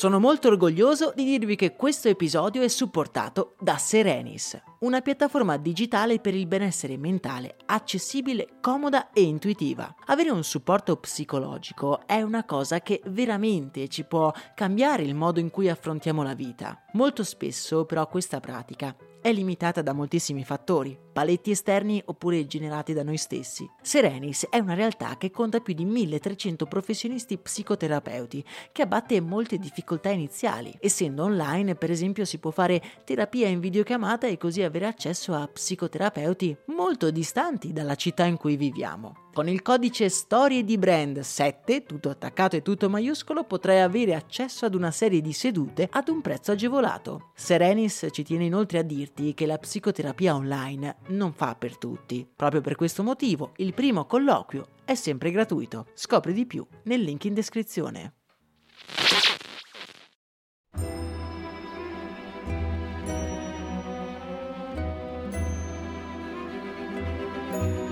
Sono 0.00 0.18
molto 0.18 0.48
orgoglioso 0.48 1.12
di 1.14 1.24
dirvi 1.26 1.56
che 1.56 1.76
questo 1.76 2.08
episodio 2.08 2.62
è 2.62 2.68
supportato 2.68 3.54
da 3.60 3.76
Serenis, 3.76 4.58
una 4.78 5.02
piattaforma 5.02 5.58
digitale 5.58 6.20
per 6.20 6.34
il 6.34 6.46
benessere 6.46 6.96
mentale 6.96 7.56
accessibile, 7.66 8.48
comoda 8.62 9.10
e 9.12 9.20
intuitiva. 9.20 9.94
Avere 10.06 10.30
un 10.30 10.42
supporto 10.42 10.96
psicologico 10.96 12.06
è 12.06 12.22
una 12.22 12.46
cosa 12.46 12.80
che 12.80 13.02
veramente 13.08 13.88
ci 13.88 14.04
può 14.04 14.32
cambiare 14.54 15.02
il 15.02 15.14
modo 15.14 15.38
in 15.38 15.50
cui 15.50 15.68
affrontiamo 15.68 16.22
la 16.22 16.32
vita. 16.32 16.82
Molto 16.92 17.22
spesso 17.22 17.84
però 17.84 18.08
questa 18.08 18.40
pratica 18.40 18.96
è 19.20 19.32
limitata 19.32 19.82
da 19.82 19.92
moltissimi 19.92 20.44
fattori, 20.44 20.98
paletti 21.12 21.50
esterni 21.50 22.02
oppure 22.06 22.46
generati 22.46 22.92
da 22.92 23.02
noi 23.02 23.18
stessi. 23.18 23.68
Serenis 23.82 24.46
è 24.48 24.58
una 24.58 24.74
realtà 24.74 25.16
che 25.18 25.30
conta 25.30 25.60
più 25.60 25.74
di 25.74 25.84
1300 25.84 26.66
professionisti 26.66 27.36
psicoterapeuti, 27.36 28.44
che 28.72 28.82
abbatte 28.82 29.20
molte 29.20 29.58
difficoltà 29.58 30.08
iniziali. 30.08 30.74
Essendo 30.80 31.24
online, 31.24 31.74
per 31.74 31.90
esempio, 31.90 32.24
si 32.24 32.38
può 32.38 32.50
fare 32.50 32.80
terapia 33.04 33.48
in 33.48 33.60
videochiamata 33.60 34.26
e 34.26 34.38
così 34.38 34.62
avere 34.62 34.86
accesso 34.86 35.34
a 35.34 35.46
psicoterapeuti 35.46 36.56
molto 36.66 37.10
distanti 37.10 37.72
dalla 37.72 37.96
città 37.96 38.24
in 38.24 38.36
cui 38.36 38.56
viviamo. 38.56 39.28
Con 39.32 39.48
il 39.48 39.62
codice 39.62 40.08
Storie 40.08 40.64
di 40.64 40.76
Brand 40.76 41.20
7, 41.20 41.84
tutto 41.84 42.10
attaccato 42.10 42.56
e 42.56 42.62
tutto 42.62 42.90
maiuscolo, 42.90 43.44
potrai 43.44 43.80
avere 43.80 44.14
accesso 44.14 44.66
ad 44.66 44.74
una 44.74 44.90
serie 44.90 45.20
di 45.20 45.32
sedute 45.32 45.88
ad 45.90 46.08
un 46.08 46.20
prezzo 46.20 46.50
agevolato. 46.50 47.30
Serenis 47.34 48.08
ci 48.10 48.24
tiene 48.24 48.46
inoltre 48.46 48.78
a 48.78 48.82
dirti 48.82 49.09
che 49.34 49.46
la 49.46 49.58
psicoterapia 49.58 50.34
online 50.34 50.96
non 51.08 51.32
fa 51.32 51.54
per 51.54 51.76
tutti. 51.76 52.26
Proprio 52.34 52.60
per 52.60 52.76
questo 52.76 53.02
motivo, 53.02 53.52
il 53.56 53.74
primo 53.74 54.06
colloquio 54.06 54.68
è 54.84 54.94
sempre 54.94 55.30
gratuito. 55.30 55.86
Scopri 55.94 56.32
di 56.32 56.46
più 56.46 56.66
nel 56.84 57.02
link 57.02 57.24
in 57.24 57.34
descrizione. 57.34 58.14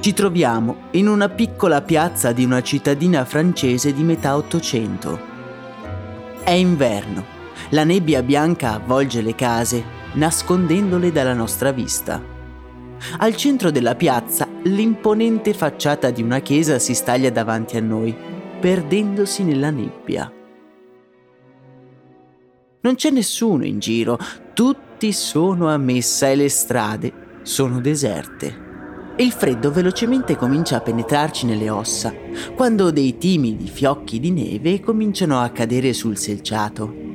Ci 0.00 0.14
troviamo 0.14 0.88
in 0.92 1.08
una 1.08 1.28
piccola 1.28 1.82
piazza 1.82 2.32
di 2.32 2.44
una 2.44 2.62
cittadina 2.62 3.24
francese 3.24 3.92
di 3.92 4.02
metà 4.02 4.36
Ottocento. 4.36 5.20
È 6.42 6.52
inverno, 6.52 7.24
la 7.70 7.84
nebbia 7.84 8.22
bianca 8.22 8.72
avvolge 8.74 9.20
le 9.20 9.34
case, 9.34 9.97
nascondendole 10.14 11.12
dalla 11.12 11.34
nostra 11.34 11.72
vista. 11.72 12.22
Al 13.18 13.36
centro 13.36 13.70
della 13.70 13.94
piazza, 13.94 14.48
l'imponente 14.64 15.54
facciata 15.54 16.10
di 16.10 16.22
una 16.22 16.40
chiesa 16.40 16.78
si 16.78 16.94
staglia 16.94 17.30
davanti 17.30 17.76
a 17.76 17.80
noi, 17.80 18.14
perdendosi 18.60 19.44
nella 19.44 19.70
nebbia. 19.70 20.32
Non 22.80 22.94
c'è 22.94 23.10
nessuno 23.10 23.64
in 23.64 23.78
giro, 23.78 24.18
tutti 24.54 25.12
sono 25.12 25.68
a 25.68 25.76
messa 25.76 26.28
e 26.28 26.36
le 26.36 26.48
strade 26.48 27.12
sono 27.42 27.80
deserte 27.80 28.66
e 29.20 29.24
il 29.24 29.32
freddo 29.32 29.72
velocemente 29.72 30.36
comincia 30.36 30.76
a 30.76 30.80
penetrarci 30.80 31.44
nelle 31.44 31.70
ossa, 31.70 32.14
quando 32.54 32.92
dei 32.92 33.18
timidi 33.18 33.66
fiocchi 33.66 34.20
di 34.20 34.30
neve 34.30 34.78
cominciano 34.78 35.40
a 35.40 35.48
cadere 35.48 35.92
sul 35.92 36.16
selciato. 36.16 37.07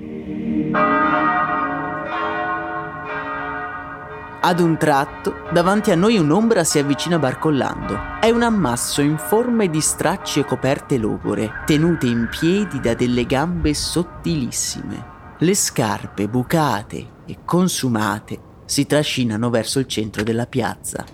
Ad 4.45 4.59
un 4.59 4.77
tratto, 4.77 5.35
davanti 5.53 5.89
a 5.91 5.95
noi 5.95 6.17
un'ombra 6.17 6.65
si 6.65 6.77
avvicina 6.77 7.17
barcollando. 7.17 8.19
È 8.19 8.29
un 8.29 8.41
ammasso 8.41 9.01
in 9.01 9.17
forme 9.17 9.69
di 9.69 9.79
stracci 9.79 10.41
e 10.41 10.43
coperte 10.43 10.97
logore, 10.97 11.63
tenute 11.65 12.07
in 12.07 12.27
piedi 12.29 12.81
da 12.81 12.93
delle 12.93 13.25
gambe 13.25 13.73
sottilissime. 13.73 15.11
Le 15.37 15.55
scarpe 15.55 16.27
bucate 16.27 17.07
e 17.25 17.37
consumate 17.45 18.37
si 18.65 18.85
trascinano 18.85 19.49
verso 19.49 19.79
il 19.79 19.87
centro 19.87 20.23
della 20.23 20.45
piazza. 20.45 21.05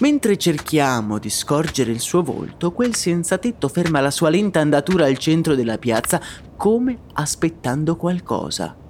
Mentre 0.00 0.36
cerchiamo 0.36 1.16
di 1.16 1.30
scorgere 1.30 1.90
il 1.90 2.00
suo 2.00 2.22
volto, 2.22 2.72
quel 2.72 2.94
senzatetto 2.94 3.68
ferma 3.68 4.00
la 4.00 4.10
sua 4.10 4.28
lenta 4.28 4.60
andatura 4.60 5.06
al 5.06 5.16
centro 5.16 5.54
della 5.54 5.78
piazza, 5.78 6.20
come 6.54 6.98
aspettando 7.14 7.96
qualcosa. 7.96 8.84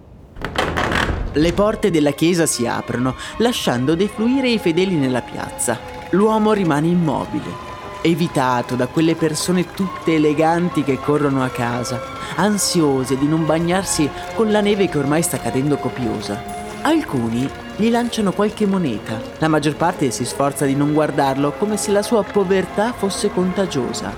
Le 1.36 1.52
porte 1.52 1.90
della 1.90 2.12
chiesa 2.12 2.46
si 2.46 2.66
aprono, 2.66 3.14
lasciando 3.38 3.94
defluire 3.94 4.48
i 4.48 4.58
fedeli 4.58 4.94
nella 4.94 5.20
piazza. 5.20 5.78
L'uomo 6.10 6.54
rimane 6.54 6.86
immobile, 6.86 7.44
evitato 8.00 8.74
da 8.74 8.86
quelle 8.86 9.14
persone 9.14 9.70
tutte 9.70 10.14
eleganti 10.14 10.82
che 10.82 10.98
corrono 10.98 11.44
a 11.44 11.50
casa, 11.50 12.00
ansiose 12.36 13.18
di 13.18 13.28
non 13.28 13.44
bagnarsi 13.44 14.08
con 14.34 14.50
la 14.50 14.62
neve 14.62 14.88
che 14.88 14.96
ormai 14.96 15.20
sta 15.20 15.38
cadendo 15.38 15.76
copiosa. 15.76 16.42
Alcuni 16.80 17.46
gli 17.76 17.90
lanciano 17.90 18.32
qualche 18.32 18.64
moneta. 18.64 19.20
La 19.36 19.48
maggior 19.48 19.76
parte 19.76 20.10
si 20.10 20.24
sforza 20.24 20.64
di 20.64 20.74
non 20.74 20.94
guardarlo 20.94 21.52
come 21.58 21.76
se 21.76 21.90
la 21.90 22.00
sua 22.00 22.22
povertà 22.22 22.94
fosse 22.94 23.28
contagiosa. 23.28 24.10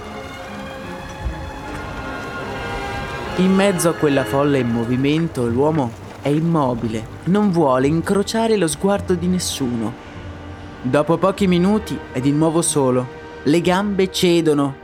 In 3.39 3.53
mezzo 3.53 3.89
a 3.89 3.95
quella 3.95 4.25
folla 4.25 4.59
in 4.59 4.69
movimento 4.69 5.45
l'uomo 5.49 6.07
è 6.29 6.31
immobile, 6.31 7.07
non 7.25 7.51
vuole 7.51 7.87
incrociare 7.87 8.59
lo 8.59 8.67
sguardo 8.69 9.15
di 9.15 9.27
nessuno. 9.27 10.07
Dopo 10.83 11.17
pochi 11.17 11.47
minuti 11.47 11.99
è 12.13 12.21
di 12.21 12.33
nuovo 12.33 12.61
solo, 12.61 13.17
le 13.45 13.61
gambe 13.63 14.13
cedono, 14.13 14.77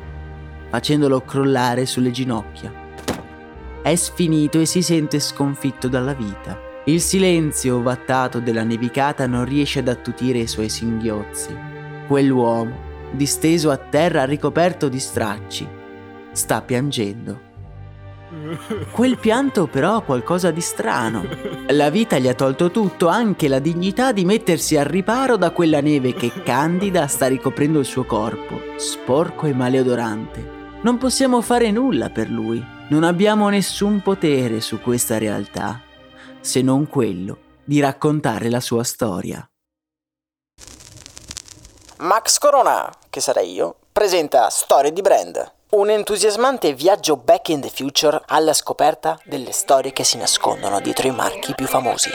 facendolo 0.71 1.21
crollare 1.21 1.85
sulle 1.85 2.11
ginocchia. 2.11 2.73
È 3.83 3.95
sfinito 3.95 4.59
e 4.59 4.65
si 4.65 4.81
sente 4.81 5.21
sconfitto 5.21 5.89
dalla 5.89 6.15
vita. 6.15 6.59
Il 6.87 7.03
silenzio 7.03 7.77
ovattato 7.77 8.41
della 8.41 8.65
nevicata 8.65 9.27
non 9.27 9.45
riesce 9.45 9.81
ad 9.81 9.89
attutire 9.89 10.39
i 10.39 10.47
suoi 10.47 10.71
singhiozzi. 10.71 11.55
Quell'uomo, 12.07 12.93
disteso 13.11 13.71
a 13.71 13.77
terra 13.77 14.25
ricoperto 14.25 14.89
di 14.89 14.99
stracci, 14.99 15.69
sta 16.33 16.63
piangendo. 16.63 17.53
Quel 18.91 19.19
pianto 19.19 19.67
però 19.67 19.97
ha 19.97 20.03
qualcosa 20.03 20.51
di 20.51 20.61
strano. 20.61 21.25
La 21.69 21.91
vita 21.91 22.19
gli 22.19 22.29
ha 22.29 22.35
tolto 22.35 22.71
tutto, 22.71 23.09
anche 23.09 23.49
la 23.49 23.59
dignità 23.59 24.13
di 24.13 24.25
mettersi 24.25 24.77
al 24.77 24.87
riparo 24.87 25.37
da 25.37 25.51
quella 25.51 25.81
neve 25.81 26.15
che 26.15 26.31
candida 26.43 27.07
sta 27.07 27.27
ricoprendo 27.27 27.79
il 27.79 27.85
suo 27.85 28.05
corpo, 28.05 28.61
sporco 28.77 29.47
e 29.47 29.55
maleodorante. 29.55 30.63
Non 30.83 30.99
possiamo 30.99 31.41
fare 31.41 31.71
nulla 31.71 32.11
per 32.11 32.29
lui, 32.29 32.63
non 32.89 33.05
abbiamo 33.05 33.49
nessun 33.49 34.03
potere 34.03 34.61
su 34.61 34.81
questa 34.81 35.19
realtà 35.19 35.81
se 36.45 36.61
non 36.61 36.87
quello 36.87 37.39
di 37.65 37.81
raccontare 37.81 38.51
la 38.51 38.61
sua 38.61 38.85
storia. 38.85 39.49
Max 41.99 42.37
Corona, 42.37 42.93
che 43.09 43.21
sarei 43.21 43.53
io, 43.53 43.77
presenta 43.91 44.51
Storie 44.51 44.93
di 44.93 45.01
Brand, 45.01 45.53
un 45.75 45.91
entusiasmante 45.91 46.73
viaggio 46.73 47.17
back 47.17 47.49
in 47.49 47.61
the 47.61 47.69
future 47.69 48.21
alla 48.27 48.53
scoperta 48.53 49.19
delle 49.25 49.51
storie 49.51 49.93
che 49.93 50.05
si 50.05 50.17
nascondono 50.17 50.81
dietro 50.81 51.09
i 51.09 51.11
marchi 51.11 51.53
più 51.55 51.67
famosi. 51.67 52.11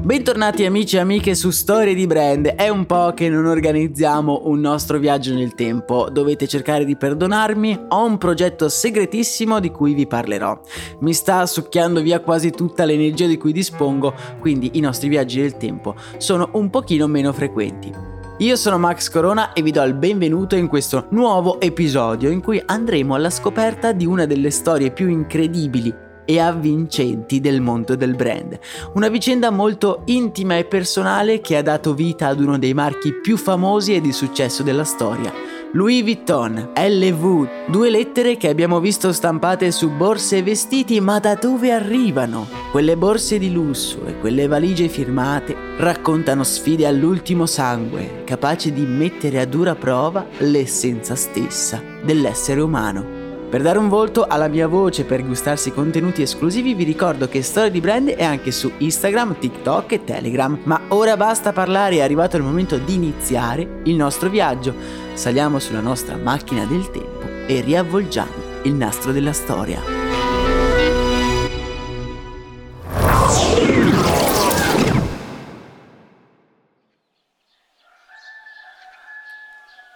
Bentornati 0.00 0.64
amici 0.64 0.96
e 0.96 1.00
amiche 1.00 1.34
su 1.34 1.50
Storie 1.50 1.92
di 1.92 2.06
Brand. 2.06 2.46
È 2.46 2.68
un 2.68 2.86
po' 2.86 3.12
che 3.14 3.28
non 3.28 3.46
organizziamo 3.46 4.42
un 4.44 4.60
nostro 4.60 4.98
viaggio 4.98 5.34
nel 5.34 5.54
tempo. 5.54 6.08
Dovete 6.10 6.46
cercare 6.46 6.84
di 6.84 6.96
perdonarmi. 6.96 7.86
Ho 7.88 8.04
un 8.04 8.16
progetto 8.16 8.68
segretissimo 8.68 9.58
di 9.58 9.70
cui 9.70 9.94
vi 9.94 10.06
parlerò. 10.06 10.58
Mi 11.00 11.12
sta 11.12 11.44
succhiando 11.46 12.00
via 12.00 12.20
quasi 12.20 12.50
tutta 12.50 12.84
l'energia 12.84 13.26
di 13.26 13.36
cui 13.36 13.52
dispongo, 13.52 14.14
quindi 14.38 14.70
i 14.74 14.80
nostri 14.80 15.08
viaggi 15.08 15.40
nel 15.40 15.56
tempo 15.56 15.96
sono 16.16 16.50
un 16.52 16.70
pochino 16.70 17.06
meno 17.08 17.32
frequenti. 17.32 17.92
Io 18.38 18.54
sono 18.54 18.78
Max 18.78 19.10
Corona 19.10 19.52
e 19.52 19.62
vi 19.62 19.72
do 19.72 19.82
il 19.82 19.94
benvenuto 19.94 20.54
in 20.54 20.68
questo 20.68 21.06
nuovo 21.10 21.60
episodio 21.60 22.30
in 22.30 22.40
cui 22.40 22.62
andremo 22.64 23.16
alla 23.16 23.30
scoperta 23.30 23.90
di 23.90 24.06
una 24.06 24.26
delle 24.26 24.50
storie 24.50 24.92
più 24.92 25.08
incredibili 25.08 26.06
e 26.30 26.38
avvincenti 26.38 27.40
del 27.40 27.62
mondo 27.62 27.96
del 27.96 28.14
brand. 28.14 28.58
Una 28.92 29.08
vicenda 29.08 29.48
molto 29.48 30.02
intima 30.04 30.58
e 30.58 30.66
personale 30.66 31.40
che 31.40 31.56
ha 31.56 31.62
dato 31.62 31.94
vita 31.94 32.26
ad 32.26 32.40
uno 32.40 32.58
dei 32.58 32.74
marchi 32.74 33.14
più 33.14 33.38
famosi 33.38 33.94
e 33.94 34.02
di 34.02 34.12
successo 34.12 34.62
della 34.62 34.84
storia, 34.84 35.32
Louis 35.72 36.02
Vuitton, 36.02 36.72
LV, 36.76 37.70
due 37.70 37.88
lettere 37.88 38.36
che 38.36 38.48
abbiamo 38.48 38.78
visto 38.78 39.10
stampate 39.10 39.70
su 39.70 39.90
borse 39.90 40.38
e 40.38 40.42
vestiti, 40.42 41.00
ma 41.00 41.18
da 41.18 41.34
dove 41.34 41.72
arrivano? 41.72 42.46
Quelle 42.70 42.96
borse 42.96 43.38
di 43.38 43.50
lusso 43.50 44.04
e 44.04 44.18
quelle 44.18 44.46
valigie 44.46 44.88
firmate 44.88 45.56
raccontano 45.78 46.44
sfide 46.44 46.86
all'ultimo 46.86 47.46
sangue, 47.46 48.22
capaci 48.24 48.70
di 48.72 48.84
mettere 48.84 49.40
a 49.40 49.46
dura 49.46 49.74
prova 49.74 50.26
l'essenza 50.38 51.14
stessa 51.14 51.82
dell'essere 52.02 52.60
umano. 52.60 53.17
Per 53.48 53.62
dare 53.62 53.78
un 53.78 53.88
volto 53.88 54.26
alla 54.26 54.46
mia 54.46 54.66
voce 54.66 55.04
per 55.04 55.24
gustarsi 55.24 55.72
contenuti 55.72 56.20
esclusivi 56.20 56.74
vi 56.74 56.84
ricordo 56.84 57.28
che 57.28 57.40
Storia 57.40 57.70
di 57.70 57.80
Brand 57.80 58.10
è 58.10 58.22
anche 58.22 58.50
su 58.50 58.70
Instagram, 58.76 59.38
TikTok 59.38 59.92
e 59.92 60.04
Telegram. 60.04 60.58
Ma 60.64 60.82
ora 60.88 61.16
basta 61.16 61.52
parlare, 61.52 61.96
è 61.96 62.00
arrivato 62.02 62.36
il 62.36 62.42
momento 62.42 62.76
di 62.76 62.92
iniziare 62.92 63.80
il 63.84 63.96
nostro 63.96 64.28
viaggio. 64.28 64.74
Saliamo 65.14 65.58
sulla 65.58 65.80
nostra 65.80 66.16
macchina 66.16 66.66
del 66.66 66.90
tempo 66.90 67.26
e 67.46 67.62
riavvolgiamo 67.62 68.60
il 68.64 68.74
nastro 68.74 69.12
della 69.12 69.32
storia. 69.32 69.97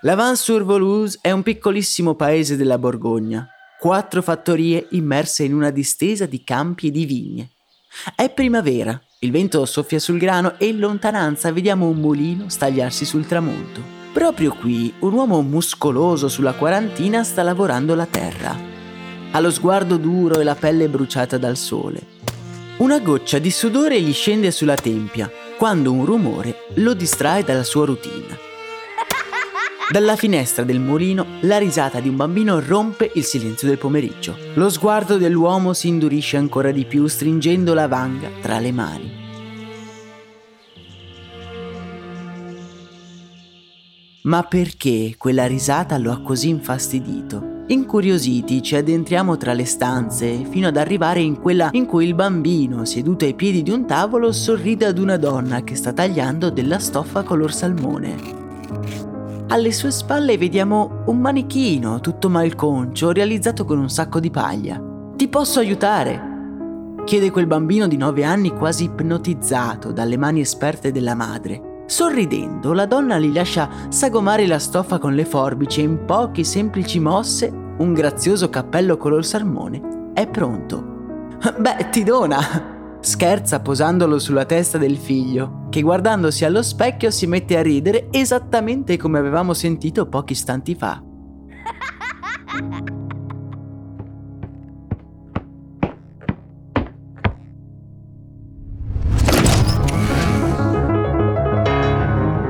La 0.05 0.17
Vans-sur-Voulouse 0.17 1.21
è 1.21 1.31
un 1.31 1.45
piccolissimo 1.45 2.17
paese 2.17 2.57
della 2.57 2.77
Borgogna, 2.77 3.49
quattro 3.79 4.21
fattorie 4.21 4.89
immerse 4.91 5.45
in 5.45 5.55
una 5.55 5.71
distesa 5.71 6.27
di 6.27 6.43
campi 6.43 6.89
e 6.89 6.91
di 6.91 7.07
vigne. 7.07 7.51
È 8.17 8.29
primavera, 8.29 9.01
il 9.21 9.31
vento 9.31 9.65
soffia 9.65 10.01
sul 10.01 10.19
grano 10.19 10.59
e 10.59 10.67
in 10.67 10.81
lontananza 10.81 11.53
vediamo 11.53 11.87
un 11.87 11.99
mulino 11.99 12.49
stagliarsi 12.49 13.05
sul 13.05 13.29
tramonto. 13.29 13.81
Proprio 14.13 14.53
qui 14.55 14.93
un 14.99 15.13
uomo 15.13 15.41
muscoloso 15.41 16.27
sulla 16.27 16.55
quarantina 16.55 17.23
sta 17.23 17.45
lavorando 17.45 17.95
la 17.95 18.07
terra. 18.07 18.59
Ha 19.31 19.39
lo 19.39 19.53
sguardo 19.53 19.99
duro 19.99 20.41
e 20.41 20.43
la 20.43 20.57
pelle 20.57 20.89
bruciata 20.89 21.39
dal 21.39 21.57
sole. 21.57 22.05
Una 22.79 22.99
goccia 22.99 23.39
di 23.39 23.53
sudore 23.53 24.01
gli 24.01 24.13
scende 24.13 24.51
sulla 24.51 24.75
tempia 24.75 25.31
quando 25.57 25.93
un 25.93 26.05
rumore 26.05 26.57
lo 26.75 26.93
distrae 26.93 27.45
dalla 27.45 27.63
sua 27.63 27.85
routine. 27.87 28.51
Dalla 29.93 30.17
finestra 30.17 30.65
del 30.65 30.81
mulino 30.81 31.27
la 31.41 31.59
risata 31.59 32.01
di 32.01 32.09
un 32.09 32.17
bambino 32.17 32.61
rompe 32.61 33.11
il 33.15 33.25
silenzio 33.25 33.69
del 33.69 33.77
pomeriggio. 33.77 34.35
Lo 34.55 34.71
sguardo 34.71 35.19
dell'uomo 35.19 35.75
si 35.75 35.89
indurisce 35.89 36.39
ancora 36.39 36.71
di 36.71 36.87
più 36.87 37.07
stringendo 37.07 37.75
la 37.75 37.87
vanga 37.89 38.31
tra 38.41 38.59
le 38.59 38.73
mani. 38.73 39.13
Ma 44.23 44.43
perché 44.45 45.17
quella 45.19 45.45
risata 45.45 45.99
lo 45.99 46.11
ha 46.11 46.23
così 46.23 46.49
infastidito? 46.49 47.65
Incuriositi 47.67 48.63
ci 48.63 48.77
addentriamo 48.77 49.37
tra 49.37 49.53
le 49.53 49.67
stanze 49.67 50.47
fino 50.49 50.69
ad 50.69 50.79
arrivare 50.79 51.21
in 51.21 51.39
quella 51.39 51.69
in 51.73 51.85
cui 51.85 52.07
il 52.07 52.15
bambino, 52.15 52.87
seduto 52.87 53.27
ai 53.27 53.35
piedi 53.35 53.63
di 53.63 53.71
un 53.71 53.87
tavolo, 53.87 54.33
sorride 54.33 54.87
ad 54.87 54.97
una 54.97 55.19
donna 55.19 55.63
che 55.63 55.75
sta 55.75 55.93
tagliando 55.93 56.49
della 56.49 56.79
stoffa 56.79 57.23
color 57.25 57.53
salmone. 57.53 58.41
Alle 59.53 59.71
sue 59.71 59.91
spalle 59.91 60.39
vediamo 60.39 61.03
un 61.09 61.19
manichino 61.19 62.01
tutto 62.01 62.31
malconcio 62.31 63.13
realizzato 63.13 63.67
con 63.67 63.79
un 63.79 63.91
sacco 63.91 64.19
di 64.19 64.31
paglia. 64.31 64.83
Ti 65.15 65.29
posso 65.29 65.59
aiutare? 65.59 66.31
chiede 67.05 67.31
quel 67.31 67.47
bambino 67.47 67.87
di 67.87 67.99
nove 67.99 68.25
anni 68.25 68.57
quasi 68.57 68.85
ipnotizzato 68.85 69.93
dalle 69.93 70.17
mani 70.17 70.41
esperte 70.41 70.91
della 70.91 71.15
madre. 71.15 71.83
Sorridendo, 71.85 72.73
la 72.73 72.87
donna 72.87 73.19
gli 73.19 73.31
lascia 73.31 73.69
sagomare 73.91 74.47
la 74.47 74.59
stoffa 74.59 74.99
con 74.99 75.15
le 75.15 75.27
forbici 75.27 75.81
e 75.81 75.85
in 75.85 76.07
poche 76.07 76.45
semplici 76.45 76.99
mosse 76.99 77.53
un 77.77 77.93
grazioso 77.93 78.49
cappello 78.49 78.97
color 78.97 79.23
salmone 79.23 80.13
è 80.15 80.27
pronto. 80.29 81.29
Beh, 81.59 81.91
ti 81.91 82.03
dona! 82.05 82.41
Scherza 83.01 83.61
posandolo 83.61 84.19
sulla 84.19 84.47
testa 84.47 84.79
del 84.79 84.97
figlio, 84.97 85.62
che 85.73 85.81
guardandosi 85.81 86.45
allo 86.45 86.63
specchio 86.63 87.11
si 87.11 87.27
mette 87.27 87.57
a 87.57 87.63
ridere 87.63 88.09
esattamente 88.11 88.99
come 88.99 89.19
avevamo 89.19 89.55
sentito 89.55 90.07
pochi 90.07 90.35
istanti 90.35 90.75
fa. 90.75 91.03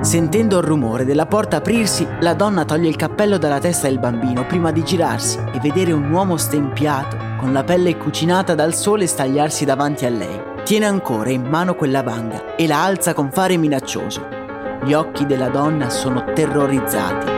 Sentendo 0.01 0.59
il 0.59 0.65
rumore 0.65 1.05
della 1.05 1.27
porta 1.27 1.59
aprirsi, 1.59 2.05
la 2.21 2.35
donna 2.35 2.65
toglie 2.65 2.89
il 2.89 2.97
cappello 2.97 3.39
dalla 3.39 3.61
testa 3.61 3.87
del 3.87 4.01
bambino 4.01 4.45
prima 4.47 4.73
di 4.73 4.83
girarsi 4.83 5.39
e 5.55 5.61
vedere 5.61 5.93
un 5.93 6.11
uomo 6.11 6.37
stempiato, 6.37 7.17
con 7.39 7.53
la 7.53 7.63
pelle 7.63 7.97
cucinata 7.97 8.57
dal 8.57 8.75
sole, 8.75 9.07
stagliarsi 9.07 9.65
davanti 9.65 10.05
a 10.05 10.11
lei. 10.11 10.52
Tiene 10.65 10.87
ancora 10.87 11.31
in 11.31 11.43
mano 11.43 11.75
quella 11.75 12.03
vanga 12.03 12.57
e 12.57 12.67
la 12.67 12.85
alza 12.85 13.15
con 13.15 13.31
fare 13.31 13.57
minaccioso. 13.57 14.27
Gli 14.85 14.93
occhi 14.93 15.27
della 15.27 15.49
donna 15.49 15.91
sono 15.91 16.33
terrorizzati. 16.33 17.31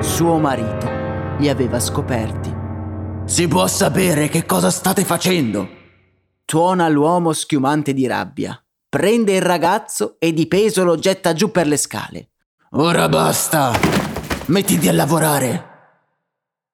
Suo 0.00 0.38
marito 0.38 0.90
li 1.38 1.48
aveva 1.48 1.78
scoperti. 1.78 2.54
Si 3.24 3.46
può 3.48 3.66
sapere 3.66 4.28
che 4.28 4.44
cosa 4.44 4.70
state 4.70 5.04
facendo? 5.04 5.68
Tuona 6.44 6.88
l'uomo 6.88 7.32
schiumante 7.32 7.92
di 7.92 8.06
rabbia 8.06 8.60
prende 8.90 9.36
il 9.36 9.40
ragazzo 9.40 10.16
e 10.18 10.32
di 10.32 10.48
peso 10.48 10.82
lo 10.82 10.98
getta 10.98 11.32
giù 11.32 11.52
per 11.52 11.68
le 11.68 11.76
scale. 11.76 12.30
Ora 12.72 13.08
basta! 13.08 13.70
Mettiti 14.46 14.88
a 14.88 14.92
lavorare! 14.92 15.69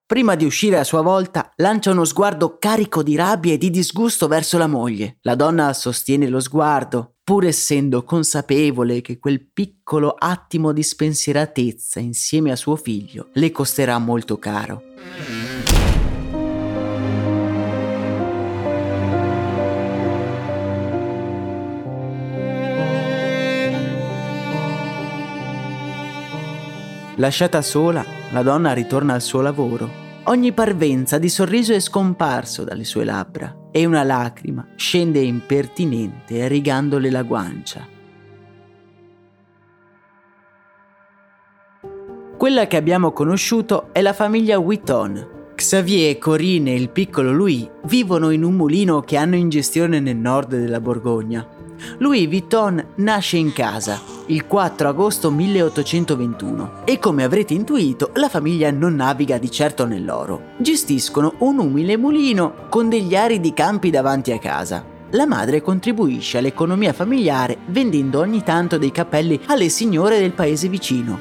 Prima 0.08 0.37
di 0.37 0.44
uscire 0.44 0.79
a 0.79 0.85
sua 0.85 1.00
volta, 1.00 1.50
lancia 1.56 1.91
uno 1.91 2.05
sguardo 2.05 2.58
carico 2.61 3.03
di 3.03 3.17
rabbia 3.17 3.55
e 3.55 3.58
di 3.58 3.70
disgusto 3.70 4.29
verso 4.29 4.56
la 4.56 4.69
moglie. 4.69 5.19
La 5.23 5.35
donna 5.35 5.73
sostiene 5.73 6.29
lo 6.29 6.38
sguardo, 6.38 7.14
pur 7.25 7.44
essendo 7.44 8.05
consapevole 8.05 9.00
che 9.00 9.19
quel 9.19 9.44
piccolo 9.53 10.14
attimo 10.17 10.70
di 10.70 10.85
spensieratezza 10.85 11.99
insieme 11.99 12.53
a 12.53 12.56
suo 12.56 12.76
figlio 12.76 13.31
le 13.32 13.50
costerà 13.50 13.99
molto 13.99 14.38
caro. 14.38 14.81
Lasciata 27.17 27.61
sola, 27.61 28.16
la 28.31 28.43
donna 28.43 28.73
ritorna 28.73 29.14
al 29.14 29.23
suo 29.23 29.40
lavoro. 29.40 30.05
Ogni 30.25 30.52
parvenza 30.52 31.19
di 31.19 31.28
sorriso 31.28 31.73
è 31.73 31.78
scomparso 31.78 32.64
dalle 32.64 32.84
sue 32.84 33.05
labbra 33.05 33.69
e 33.70 33.84
una 33.84 34.02
lacrima 34.02 34.67
scende 34.75 35.20
impertinente 35.20 36.49
rigandole 36.49 37.11
la 37.11 37.23
guancia. 37.23 37.87
Quella 42.37 42.67
che 42.67 42.76
abbiamo 42.76 43.12
conosciuto 43.12 43.92
è 43.92 44.02
la 44.02 44.12
famiglia 44.12 44.59
Witton. 44.59 45.35
Xavier, 45.54 46.18
Corinne 46.18 46.73
e 46.73 46.76
il 46.76 46.90
piccolo 46.90 47.33
Louis 47.33 47.66
vivono 47.85 48.30
in 48.30 48.42
un 48.42 48.54
mulino 48.54 49.00
che 49.00 49.16
hanno 49.16 49.37
in 49.37 49.49
gestione 49.49 50.00
nel 50.00 50.16
nord 50.16 50.50
della 50.50 50.80
Borgogna. 50.80 51.47
Louis 51.99 52.26
Vuitton 52.26 52.85
nasce 52.97 53.37
in 53.37 53.52
casa 53.52 54.15
il 54.26 54.47
4 54.47 54.88
agosto 54.88 55.30
1821 55.30 56.83
e 56.85 56.99
come 56.99 57.23
avrete 57.23 57.54
intuito 57.54 58.11
la 58.14 58.28
famiglia 58.28 58.71
non 58.71 58.97
naviga 58.97 59.38
di 59.38 59.50
certo 59.50 59.87
nell'oro. 59.87 60.54
Gestiscono 60.56 61.35
un 61.38 61.59
umile 61.59 61.97
mulino 61.97 62.66
con 62.68 62.88
degli 62.88 63.14
aridi 63.14 63.52
campi 63.52 63.90
davanti 63.90 64.33
a 64.33 64.38
casa. 64.38 64.85
La 65.11 65.26
madre 65.26 65.62
contribuisce 65.62 66.38
all'economia 66.38 66.92
familiare 66.92 67.59
vendendo 67.66 68.18
ogni 68.18 68.42
tanto 68.42 68.78
dei 68.78 68.90
cappelli 68.90 69.40
alle 69.47 69.68
signore 69.68 70.18
del 70.18 70.33
paese 70.33 70.68
vicino. 70.68 71.18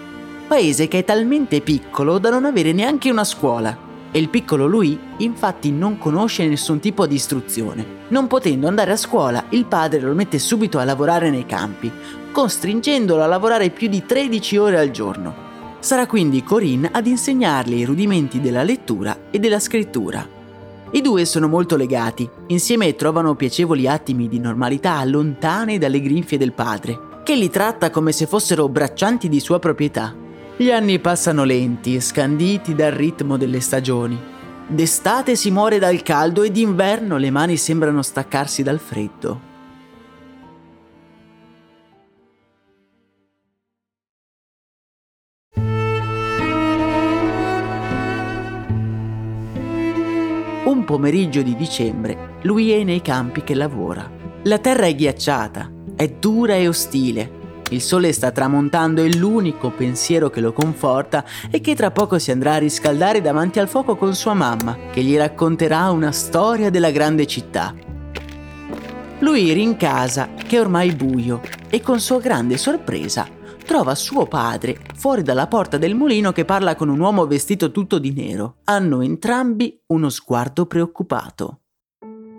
Paese 0.48 0.88
che 0.88 1.00
è 1.00 1.04
talmente 1.04 1.62
piccolo 1.62 2.18
da 2.18 2.32
non 2.32 2.46
avere 2.46 2.72
neanche 2.72 3.12
una 3.12 3.24
scuola 3.24 3.78
e 4.12 4.20
il 4.20 4.30
piccolo 4.30 4.66
Louis 4.66 4.98
infatti 5.18 5.72
non 5.72 5.98
conosce 5.98 6.48
nessun 6.48 6.80
tipo 6.80 7.06
di 7.06 7.16
istruzione. 7.16 7.86
Non 8.08 8.28
potendo 8.28 8.68
andare 8.68 8.94
a 8.94 8.98
scuola, 8.98 9.44
il 9.50 9.66
padre 9.66 10.00
lo 10.00 10.14
mette 10.14 10.40
subito 10.40 10.80
a 10.80 10.86
lavorare 10.86 11.30
nei 11.30 11.46
campi, 11.46 11.92
costringendolo 12.36 13.24
a 13.24 13.28
lavorare 13.28 13.70
più 13.70 13.88
di 13.88 14.06
13 14.06 14.58
ore 14.58 14.78
al 14.78 14.92
giorno. 14.92 15.34
Sarà 15.80 16.06
quindi 16.06 16.44
Corinne 16.44 16.90
ad 16.92 17.08
insegnargli 17.08 17.76
i 17.76 17.86
rudimenti 17.86 18.42
della 18.42 18.62
lettura 18.62 19.30
e 19.32 19.40
della 19.40 19.62
scrittura. 19.62 20.28
I 20.92 21.00
due 21.00 21.24
sono 21.24 21.48
molto 21.48 21.78
legati, 21.78 22.30
insieme 22.48 22.94
trovano 22.98 23.36
piacevoli 23.36 23.88
attimi 23.88 24.28
di 24.28 24.40
normalità 24.40 25.02
lontani 25.06 25.78
dalle 25.78 26.02
grinfie 26.02 26.38
del 26.38 26.52
padre, 26.52 27.22
che 27.24 27.36
li 27.36 27.50
tratta 27.50 27.90
come 27.90 28.12
se 28.12 28.28
fossero 28.28 28.68
braccianti 28.68 29.30
di 29.30 29.40
sua 29.40 29.60
proprietà. 29.60 30.14
Gli 30.58 30.72
anni 30.72 31.00
passano 31.00 31.46
lenti, 31.46 32.02
scanditi 32.02 32.76
dal 32.76 32.92
ritmo 32.92 33.38
delle 33.38 33.62
stagioni. 33.62 34.20
D'estate 34.68 35.38
si 35.38 35.52
muore 35.52 35.80
dal 35.80 36.02
caldo 36.02 36.44
e 36.44 36.52
d'inverno 36.52 37.16
le 37.16 37.32
mani 37.32 37.56
sembrano 37.56 38.02
staccarsi 38.02 38.62
dal 38.62 38.80
freddo. 38.80 39.54
Pomeriggio 51.06 51.44
di 51.44 51.56
dicembre, 51.56 52.40
lui 52.42 52.72
è 52.72 52.84
nei 52.84 53.04
campi 53.04 53.44
che 53.44 53.54
lavora. 53.54 54.10
La 54.46 54.58
terra 54.58 54.88
è 54.88 54.96
ghiacciata, 54.96 55.72
è 55.96 56.08
dura 56.08 56.56
e 56.56 56.68
ostile. 56.68 57.62
Il 57.70 57.80
sole 57.80 58.12
sta 58.12 58.32
tramontando 58.32 59.04
e 59.04 59.16
l'unico 59.16 59.70
pensiero 59.70 60.32
che 60.32 60.42
lo 60.42 60.52
conforta 60.52 61.24
è 61.52 61.62
che 61.62 61.76
tra 61.76 61.92
poco 61.92 62.18
si 62.18 62.32
andrà 62.32 62.54
a 62.54 62.58
riscaldare 62.58 63.22
davanti 63.22 63.60
al 63.60 63.68
fuoco 63.68 63.96
con 63.96 64.16
sua 64.16 64.34
mamma, 64.34 64.76
che 64.92 65.04
gli 65.04 65.16
racconterà 65.16 65.92
una 65.92 66.12
storia 66.12 66.72
della 66.72 66.90
grande 66.90 67.28
città. 67.28 67.76
Lui 69.20 69.54
rincasa 69.54 70.30
che 70.36 70.58
è 70.58 70.60
ormai 70.60 70.92
buio 70.92 71.42
e 71.70 71.82
con 71.82 72.00
sua 72.00 72.20
grande 72.20 72.58
sorpresa 72.58 73.35
trova 73.66 73.96
suo 73.96 74.26
padre 74.28 74.80
fuori 74.96 75.24
dalla 75.24 75.48
porta 75.48 75.78
del 75.78 75.96
mulino 75.96 76.32
che 76.32 76.46
parla 76.46 76.76
con 76.76 76.88
un 76.88 77.00
uomo 77.00 77.28
vestito 77.28 77.72
tutto 77.72 78.00
di 78.00 78.14
nero. 78.14 78.58
Hanno 78.66 79.02
entrambi 79.02 79.82
uno 79.88 80.10
sguardo 80.10 80.66
preoccupato. 80.66 81.60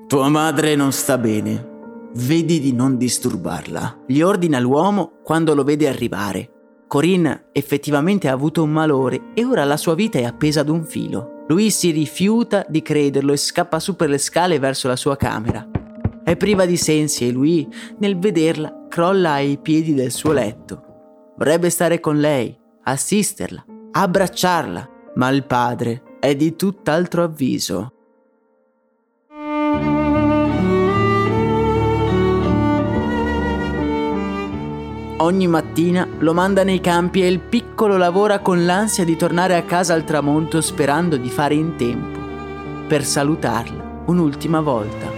Tua 0.07 0.29
madre 0.29 0.77
non 0.77 0.93
sta 0.93 1.19
bene. 1.19 1.75
Vedi 2.15 2.61
di 2.61 2.73
non 2.73 2.97
disturbarla. 2.97 4.05
Gli 4.07 4.23
ordina 4.23 4.59
l'uomo 4.59 5.19
quando 5.23 5.55
lo 5.55 5.65
vede 5.65 5.89
arrivare. 5.89 6.51
Corinne 6.87 7.49
effettivamente 7.53 8.29
ha 8.29 8.33
avuto 8.33 8.63
un 8.63 8.71
malore 8.71 9.33
e 9.35 9.45
ora 9.45 9.65
la 9.65 9.77
sua 9.77 9.95
vita 9.95 10.19
è 10.19 10.25
appesa 10.25 10.61
ad 10.61 10.69
un 10.69 10.85
filo. 10.85 11.43
Lui 11.49 11.71
si 11.71 11.91
rifiuta 11.91 12.65
di 12.69 12.81
crederlo 12.81 13.33
e 13.33 13.37
scappa 13.37 13.81
su 13.81 13.97
per 13.97 14.09
le 14.09 14.19
scale 14.19 14.59
verso 14.59 14.87
la 14.87 14.97
sua 14.97 15.17
camera. 15.17 15.69
È 16.23 16.37
priva 16.37 16.65
di 16.67 16.77
sensi 16.77 17.27
e 17.27 17.33
lui, 17.33 17.69
nel 17.99 18.19
vederla, 18.19 18.87
crolla 18.89 19.33
ai 19.33 19.59
piedi 19.59 19.95
del 19.95 20.11
suo 20.11 20.33
letto. 20.33 20.86
Vorrebbe 21.37 21.69
stare 21.69 22.01
con 22.01 22.19
lei, 22.19 22.57
assisterla, 22.85 23.65
abbracciarla, 23.93 24.89
ma 25.17 25.29
il 25.29 25.45
padre 25.45 26.03
è 26.19 26.35
di 26.35 26.57
tutt'altro 26.57 27.23
avviso. 27.23 27.93
Ogni 35.19 35.47
mattina 35.47 36.07
lo 36.19 36.35
manda 36.35 36.63
nei 36.63 36.81
campi 36.81 37.23
e 37.23 37.27
il 37.27 37.41
piccolo 37.41 37.97
lavora 37.97 38.41
con 38.41 38.65
l'ansia 38.65 39.05
di 39.05 39.17
tornare 39.17 39.57
a 39.57 39.63
casa 39.63 39.95
al 39.95 40.05
tramonto 40.05 40.61
sperando 40.61 41.17
di 41.17 41.31
fare 41.31 41.55
in 41.55 41.75
tempo 41.77 42.21
per 42.87 43.03
salutarla 43.05 44.05
un'ultima 44.07 44.61
volta. 44.61 45.16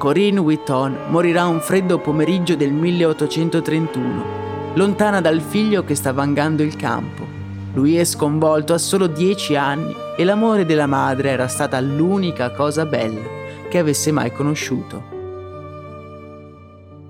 Corinne 0.00 0.40
Whitton 0.40 0.96
morirà 1.08 1.46
un 1.46 1.60
freddo 1.60 1.98
pomeriggio 1.98 2.56
del 2.56 2.72
1831, 2.72 4.72
lontana 4.72 5.20
dal 5.20 5.42
figlio 5.42 5.84
che 5.84 5.94
sta 5.94 6.10
vangando 6.10 6.62
il 6.62 6.74
campo. 6.74 7.26
Lui 7.74 7.96
è 7.96 8.04
sconvolto 8.04 8.72
a 8.72 8.78
solo 8.78 9.06
dieci 9.06 9.56
anni 9.56 9.94
e 10.16 10.24
l'amore 10.24 10.64
della 10.64 10.86
madre 10.86 11.28
era 11.28 11.48
stata 11.48 11.78
l'unica 11.80 12.50
cosa 12.52 12.86
bella 12.86 13.20
che 13.68 13.76
avesse 13.76 14.10
mai 14.10 14.32
conosciuto. 14.32 15.02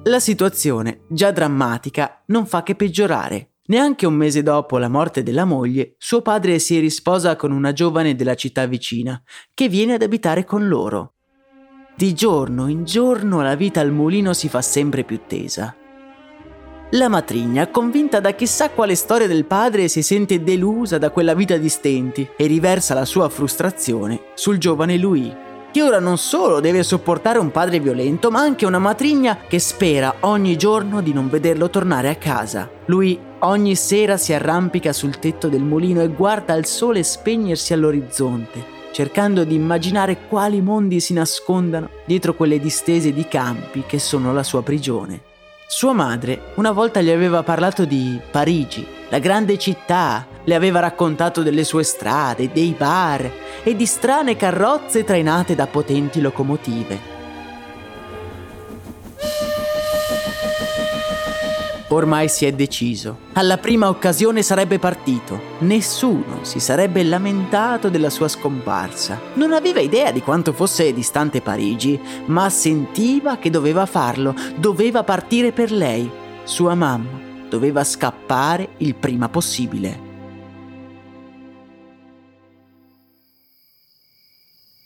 La 0.03 0.19
situazione, 0.19 1.03
già 1.07 1.31
drammatica, 1.31 2.25
non 2.27 2.45
fa 2.45 2.65
che 2.65 2.75
peggiorare. 2.75 3.53
Neanche 3.67 4.05
un 4.05 4.15
mese 4.15 4.43
dopo 4.43 4.79
la 4.79 4.89
morte 4.89 5.23
della 5.23 5.45
moglie, 5.45 5.95
suo 5.97 6.23
padre 6.23 6.59
si 6.59 6.81
risposa 6.81 7.37
con 7.37 7.53
una 7.53 7.73
giovane 7.73 8.17
della 8.17 8.35
città 8.35 8.67
vicina, 8.67 9.23
che 9.55 9.69
viene 9.69 9.93
ad 9.93 10.03
abitare 10.03 10.45
con 10.45 10.67
loro. 10.67 11.13
Di 12.01 12.15
giorno 12.15 12.69
in 12.69 12.85
giorno 12.85 13.43
la 13.43 13.55
vita 13.55 13.81
al 13.81 13.93
mulino 13.93 14.33
si 14.33 14.49
fa 14.49 14.63
sempre 14.63 15.05
più 15.05 15.21
tesa. 15.27 15.77
La 16.93 17.09
matrigna, 17.11 17.69
convinta 17.69 18.21
da 18.21 18.31
chissà 18.31 18.71
quale 18.71 18.95
storia 18.95 19.27
del 19.27 19.45
padre, 19.45 19.87
si 19.87 20.01
sente 20.01 20.43
delusa 20.43 20.97
da 20.97 21.11
quella 21.11 21.35
vita 21.35 21.59
di 21.59 21.69
stenti 21.69 22.27
e 22.39 22.47
riversa 22.47 22.95
la 22.95 23.05
sua 23.05 23.29
frustrazione 23.29 24.19
sul 24.33 24.57
giovane 24.57 24.97
Louis, 24.97 25.31
che 25.71 25.83
ora 25.83 26.01
non 26.01 26.17
solo 26.17 26.61
deve 26.61 26.85
sopportare 26.85 27.39
un 27.39 27.51
padre 27.51 27.81
violento, 27.81 28.31
ma 28.31 28.41
anche 28.41 28.65
una 28.65 28.79
matrigna 28.79 29.37
che 29.47 29.59
spera 29.59 30.15
ogni 30.21 30.57
giorno 30.57 31.03
di 31.03 31.13
non 31.13 31.29
vederlo 31.29 31.69
tornare 31.69 32.09
a 32.09 32.17
casa. 32.17 32.67
Lui 32.87 33.21
ogni 33.41 33.77
sera 33.77 34.17
si 34.17 34.33
arrampica 34.33 34.95
sul 34.95 35.19
tetto 35.19 35.49
del 35.49 35.65
mulino 35.65 36.01
e 36.01 36.09
guarda 36.09 36.55
il 36.55 36.65
sole 36.65 37.03
spegnersi 37.03 37.75
all'orizzonte 37.75 38.79
cercando 38.93 39.45
di 39.45 39.55
immaginare 39.55 40.27
quali 40.29 40.61
mondi 40.61 41.01
si 41.01 41.13
nascondano 41.13 41.89
dietro 42.05 42.35
quelle 42.35 42.59
distese 42.59 43.13
di 43.13 43.27
campi 43.29 43.85
che 43.87 43.99
sono 43.99 44.33
la 44.33 44.43
sua 44.43 44.63
prigione. 44.63 45.23
Sua 45.67 45.93
madre 45.93 46.53
una 46.57 46.73
volta 46.73 47.01
gli 47.01 47.11
aveva 47.11 47.43
parlato 47.43 47.85
di 47.85 48.21
Parigi, 48.31 48.87
la 49.09 49.19
grande 49.19 49.57
città, 49.59 50.27
le 50.43 50.55
aveva 50.55 50.81
raccontato 50.81 51.43
delle 51.43 51.65
sue 51.65 51.85
strade, 51.85 52.51
dei 52.53 52.75
bar 52.77 53.31
e 53.63 53.77
di 53.77 53.87
strane 53.87 54.37
carrozze 54.37 55.05
trainate 55.05 55.55
da 55.55 55.67
potenti 55.67 56.21
locomotive. 56.21 57.20
Ormai 61.93 62.29
si 62.29 62.45
è 62.45 62.53
deciso. 62.53 63.19
Alla 63.33 63.59
prima 63.59 63.89
occasione 63.89 64.43
sarebbe 64.43 64.79
partito. 64.79 65.41
Nessuno 65.61 66.45
si 66.45 66.61
sarebbe 66.61 67.03
lamentato 67.03 67.89
della 67.89 68.11
sua 68.11 68.29
scomparsa. 68.29 69.21
Non 69.35 69.53
aveva 69.53 69.81
idea 69.81 70.13
di 70.13 70.21
quanto 70.21 70.53
fosse 70.53 70.93
distante 70.93 71.41
Parigi, 71.41 72.01
ma 72.27 72.49
sentiva 72.49 73.39
che 73.39 73.51
doveva 73.51 73.87
farlo, 73.87 74.37
doveva 74.57 75.03
partire 75.03 75.51
per 75.51 75.73
lei. 75.73 76.09
Sua 76.45 76.77
mamma 76.77 77.29
doveva 77.49 77.83
scappare 77.83 78.75
il 78.79 78.95
prima 78.95 79.29
possibile. 79.29 80.09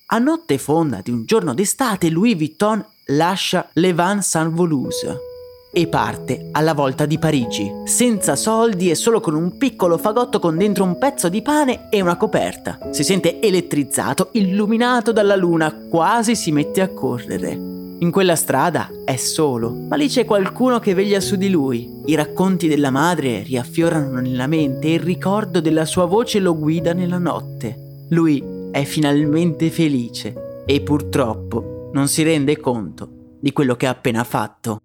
A 0.06 0.18
notte 0.18 0.56
fonda 0.56 1.00
di 1.02 1.10
un 1.10 1.26
giorno 1.26 1.52
d'estate 1.52 2.08
Louis 2.08 2.34
Vuitton 2.34 2.82
lascia 3.08 3.68
Le 3.74 3.92
Van 3.92 4.22
Saint-Volusse 4.22 5.32
e 5.74 5.88
parte 5.88 6.48
alla 6.52 6.72
volta 6.72 7.04
di 7.04 7.18
Parigi, 7.18 7.70
senza 7.84 8.36
soldi 8.36 8.88
e 8.88 8.94
solo 8.94 9.20
con 9.20 9.34
un 9.34 9.58
piccolo 9.58 9.98
fagotto 9.98 10.38
con 10.38 10.56
dentro 10.56 10.84
un 10.84 10.96
pezzo 10.96 11.28
di 11.28 11.42
pane 11.42 11.88
e 11.90 12.00
una 12.00 12.16
coperta. 12.16 12.78
Si 12.92 13.02
sente 13.02 13.40
elettrizzato, 13.40 14.28
illuminato 14.32 15.12
dalla 15.12 15.36
luna, 15.36 15.74
quasi 15.90 16.36
si 16.36 16.52
mette 16.52 16.80
a 16.80 16.88
correre. 16.88 17.50
In 17.98 18.10
quella 18.10 18.36
strada 18.36 18.90
è 19.04 19.16
solo, 19.16 19.70
ma 19.70 19.96
lì 19.96 20.08
c'è 20.08 20.24
qualcuno 20.24 20.78
che 20.78 20.94
veglia 20.94 21.20
su 21.20 21.36
di 21.36 21.48
lui. 21.48 22.02
I 22.06 22.14
racconti 22.14 22.68
della 22.68 22.90
madre 22.90 23.42
riaffiorano 23.42 24.20
nella 24.20 24.46
mente 24.46 24.88
e 24.88 24.94
il 24.94 25.00
ricordo 25.00 25.60
della 25.60 25.84
sua 25.84 26.04
voce 26.04 26.38
lo 26.38 26.56
guida 26.56 26.92
nella 26.92 27.18
notte. 27.18 28.06
Lui 28.10 28.42
è 28.70 28.84
finalmente 28.84 29.70
felice 29.70 30.62
e 30.66 30.80
purtroppo 30.82 31.90
non 31.92 32.08
si 32.08 32.22
rende 32.22 32.58
conto 32.58 33.08
di 33.40 33.52
quello 33.52 33.74
che 33.76 33.86
ha 33.86 33.90
appena 33.90 34.24
fatto. 34.24 34.80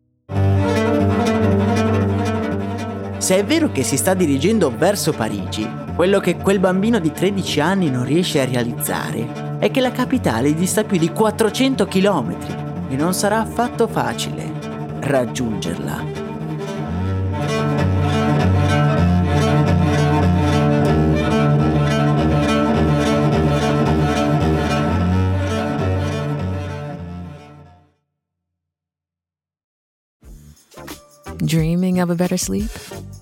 Se 3.29 3.37
è 3.37 3.45
vero 3.45 3.71
che 3.71 3.83
si 3.83 3.95
sta 3.95 4.15
dirigendo 4.15 4.75
verso 4.75 5.13
Parigi, 5.13 5.69
quello 5.93 6.19
che 6.19 6.35
quel 6.35 6.57
bambino 6.57 6.97
di 6.97 7.11
13 7.11 7.59
anni 7.59 7.91
non 7.91 8.03
riesce 8.03 8.41
a 8.41 8.45
realizzare 8.45 9.59
è 9.59 9.69
che 9.69 9.81
la 9.81 9.91
capitale 9.91 10.55
dista 10.55 10.83
più 10.83 10.97
di 10.97 11.11
400 11.11 11.85
km 11.85 12.37
e 12.89 12.95
non 12.95 13.13
sarà 13.13 13.41
affatto 13.41 13.87
facile 13.87 14.51
raggiungerla. 15.01 16.03
Dreaming 31.37 31.99
of 31.99 32.09
a 32.09 32.15
better 32.15 32.39
sleep? 32.39 32.98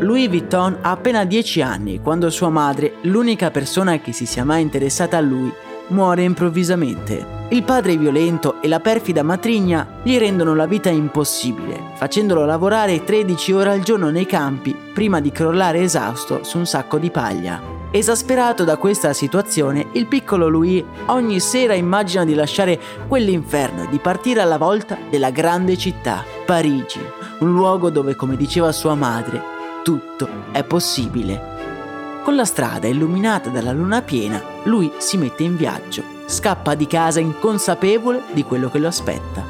Louis 0.00 0.28
Vuitton 0.28 0.78
ha 0.82 0.92
appena 0.92 1.24
10 1.24 1.60
anni 1.60 2.00
quando 2.00 2.30
sua 2.30 2.50
madre, 2.50 2.94
l'unica 3.02 3.50
persona 3.50 3.98
che 3.98 4.12
si 4.12 4.26
sia 4.26 4.44
mai 4.44 4.62
interessata 4.62 5.16
a 5.16 5.20
lui, 5.20 5.52
muore 5.88 6.22
improvvisamente. 6.22 7.36
Il 7.48 7.64
padre 7.64 7.96
violento 7.96 8.62
e 8.62 8.68
la 8.68 8.78
perfida 8.78 9.24
matrigna 9.24 10.00
gli 10.04 10.16
rendono 10.16 10.54
la 10.54 10.66
vita 10.66 10.88
impossibile, 10.88 11.80
facendolo 11.94 12.44
lavorare 12.44 13.02
13 13.02 13.52
ore 13.52 13.70
al 13.70 13.80
giorno 13.80 14.10
nei 14.10 14.26
campi 14.26 14.72
prima 14.94 15.20
di 15.20 15.32
crollare 15.32 15.80
esausto 15.80 16.44
su 16.44 16.58
un 16.58 16.66
sacco 16.66 16.98
di 16.98 17.10
paglia. 17.10 17.60
Esasperato 17.90 18.62
da 18.62 18.76
questa 18.76 19.12
situazione, 19.12 19.88
il 19.92 20.06
piccolo 20.06 20.48
Louis 20.48 20.84
ogni 21.06 21.40
sera 21.40 21.74
immagina 21.74 22.24
di 22.24 22.34
lasciare 22.34 22.78
quell'inferno 23.08 23.82
e 23.82 23.88
di 23.88 23.98
partire 23.98 24.42
alla 24.42 24.58
volta 24.58 24.96
della 25.10 25.30
grande 25.30 25.76
città, 25.76 26.22
Parigi, 26.46 27.00
un 27.40 27.52
luogo 27.52 27.90
dove, 27.90 28.14
come 28.14 28.36
diceva 28.36 28.70
sua 28.72 28.94
madre, 28.94 29.56
tutto 29.88 30.28
è 30.52 30.64
possibile. 30.64 32.20
Con 32.22 32.36
la 32.36 32.44
strada 32.44 32.88
illuminata 32.88 33.48
dalla 33.48 33.72
luna 33.72 34.02
piena, 34.02 34.38
lui 34.64 34.92
si 34.98 35.16
mette 35.16 35.44
in 35.44 35.56
viaggio, 35.56 36.04
scappa 36.26 36.74
di 36.74 36.86
casa 36.86 37.20
inconsapevole 37.20 38.24
di 38.34 38.42
quello 38.42 38.68
che 38.68 38.78
lo 38.78 38.88
aspetta. 38.88 39.42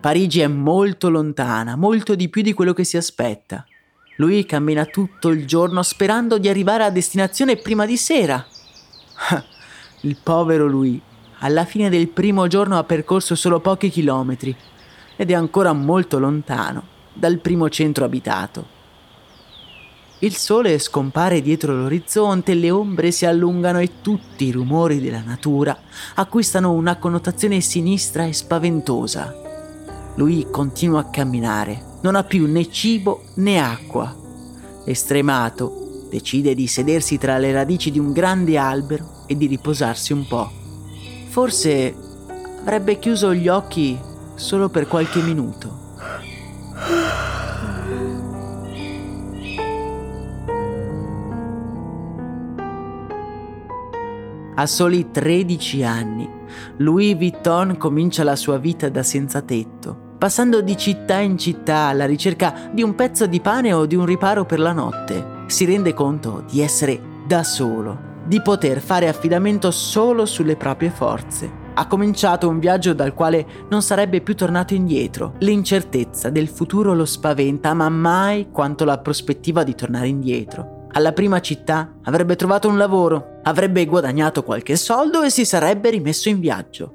Parigi 0.00 0.40
è 0.40 0.48
molto 0.48 1.08
lontana, 1.08 1.76
molto 1.76 2.16
di 2.16 2.28
più 2.28 2.42
di 2.42 2.52
quello 2.52 2.72
che 2.72 2.82
si 2.82 2.96
aspetta. 2.96 3.64
Lui 4.16 4.44
cammina 4.44 4.86
tutto 4.86 5.28
il 5.28 5.46
giorno 5.46 5.84
sperando 5.84 6.36
di 6.36 6.48
arrivare 6.48 6.82
a 6.82 6.90
destinazione 6.90 7.58
prima 7.58 7.86
di 7.86 7.96
sera. 7.96 8.44
Il 10.02 10.16
povero 10.20 10.66
lui, 10.66 11.00
alla 11.40 11.64
fine 11.64 11.88
del 11.88 12.08
primo 12.08 12.46
giorno 12.46 12.78
ha 12.78 12.84
percorso 12.84 13.34
solo 13.34 13.60
pochi 13.60 13.90
chilometri 13.90 14.54
ed 15.16 15.30
è 15.30 15.34
ancora 15.34 15.72
molto 15.72 16.18
lontano 16.18 16.82
dal 17.12 17.38
primo 17.38 17.68
centro 17.68 18.04
abitato. 18.04 18.76
Il 20.20 20.34
sole 20.34 20.80
scompare 20.80 21.40
dietro 21.40 21.74
l'orizzonte, 21.74 22.54
le 22.54 22.72
ombre 22.72 23.12
si 23.12 23.24
allungano 23.24 23.78
e 23.78 24.00
tutti 24.02 24.46
i 24.46 24.50
rumori 24.50 25.00
della 25.00 25.22
natura 25.24 25.78
acquistano 26.14 26.72
una 26.72 26.96
connotazione 26.96 27.60
sinistra 27.60 28.24
e 28.24 28.32
spaventosa. 28.32 29.32
Lui 30.16 30.48
continua 30.50 31.00
a 31.00 31.10
camminare, 31.10 31.98
non 32.02 32.16
ha 32.16 32.24
più 32.24 32.50
né 32.50 32.68
cibo 32.68 33.22
né 33.36 33.60
acqua. 33.60 34.12
Estremato, 34.84 36.06
decide 36.10 36.54
di 36.54 36.66
sedersi 36.66 37.16
tra 37.16 37.38
le 37.38 37.52
radici 37.52 37.92
di 37.92 38.00
un 38.00 38.12
grande 38.12 38.58
albero 38.58 39.24
e 39.26 39.36
di 39.36 39.46
riposarsi 39.46 40.12
un 40.12 40.26
po'. 40.26 40.57
Forse 41.28 41.94
avrebbe 42.60 42.98
chiuso 42.98 43.32
gli 43.34 43.48
occhi 43.48 43.98
solo 44.34 44.68
per 44.68 44.86
qualche 44.86 45.20
minuto. 45.20 45.86
A 54.54 54.66
soli 54.66 55.10
13 55.12 55.84
anni, 55.84 56.28
Louis 56.78 57.14
Vuitton 57.14 57.76
comincia 57.76 58.24
la 58.24 58.34
sua 58.34 58.58
vita 58.58 58.88
da 58.88 59.04
senza 59.04 59.40
tetto 59.40 60.06
passando 60.18 60.60
di 60.60 60.76
città 60.76 61.18
in 61.18 61.38
città 61.38 61.86
alla 61.86 62.04
ricerca 62.04 62.70
di 62.72 62.82
un 62.82 62.96
pezzo 62.96 63.26
di 63.26 63.40
pane 63.40 63.72
o 63.72 63.86
di 63.86 63.94
un 63.94 64.04
riparo 64.04 64.44
per 64.44 64.58
la 64.58 64.72
notte, 64.72 65.44
si 65.46 65.64
rende 65.64 65.94
conto 65.94 66.44
di 66.50 66.60
essere 66.60 67.00
da 67.24 67.44
solo, 67.44 68.07
di 68.28 68.42
poter 68.42 68.80
fare 68.80 69.08
affidamento 69.08 69.70
solo 69.70 70.26
sulle 70.26 70.54
proprie 70.54 70.90
forze. 70.90 71.50
Ha 71.72 71.86
cominciato 71.86 72.46
un 72.46 72.58
viaggio 72.58 72.92
dal 72.92 73.14
quale 73.14 73.46
non 73.70 73.80
sarebbe 73.80 74.20
più 74.20 74.36
tornato 74.36 74.74
indietro. 74.74 75.34
L'incertezza 75.38 76.28
del 76.28 76.48
futuro 76.48 76.92
lo 76.92 77.06
spaventa, 77.06 77.72
ma 77.72 77.88
mai 77.88 78.50
quanto 78.50 78.84
la 78.84 78.98
prospettiva 78.98 79.62
di 79.62 79.74
tornare 79.74 80.08
indietro. 80.08 80.86
Alla 80.90 81.12
prima 81.12 81.40
città 81.40 81.94
avrebbe 82.02 82.36
trovato 82.36 82.68
un 82.68 82.76
lavoro, 82.76 83.40
avrebbe 83.44 83.86
guadagnato 83.86 84.42
qualche 84.42 84.76
soldo 84.76 85.22
e 85.22 85.30
si 85.30 85.46
sarebbe 85.46 85.88
rimesso 85.88 86.28
in 86.28 86.40
viaggio. 86.40 86.94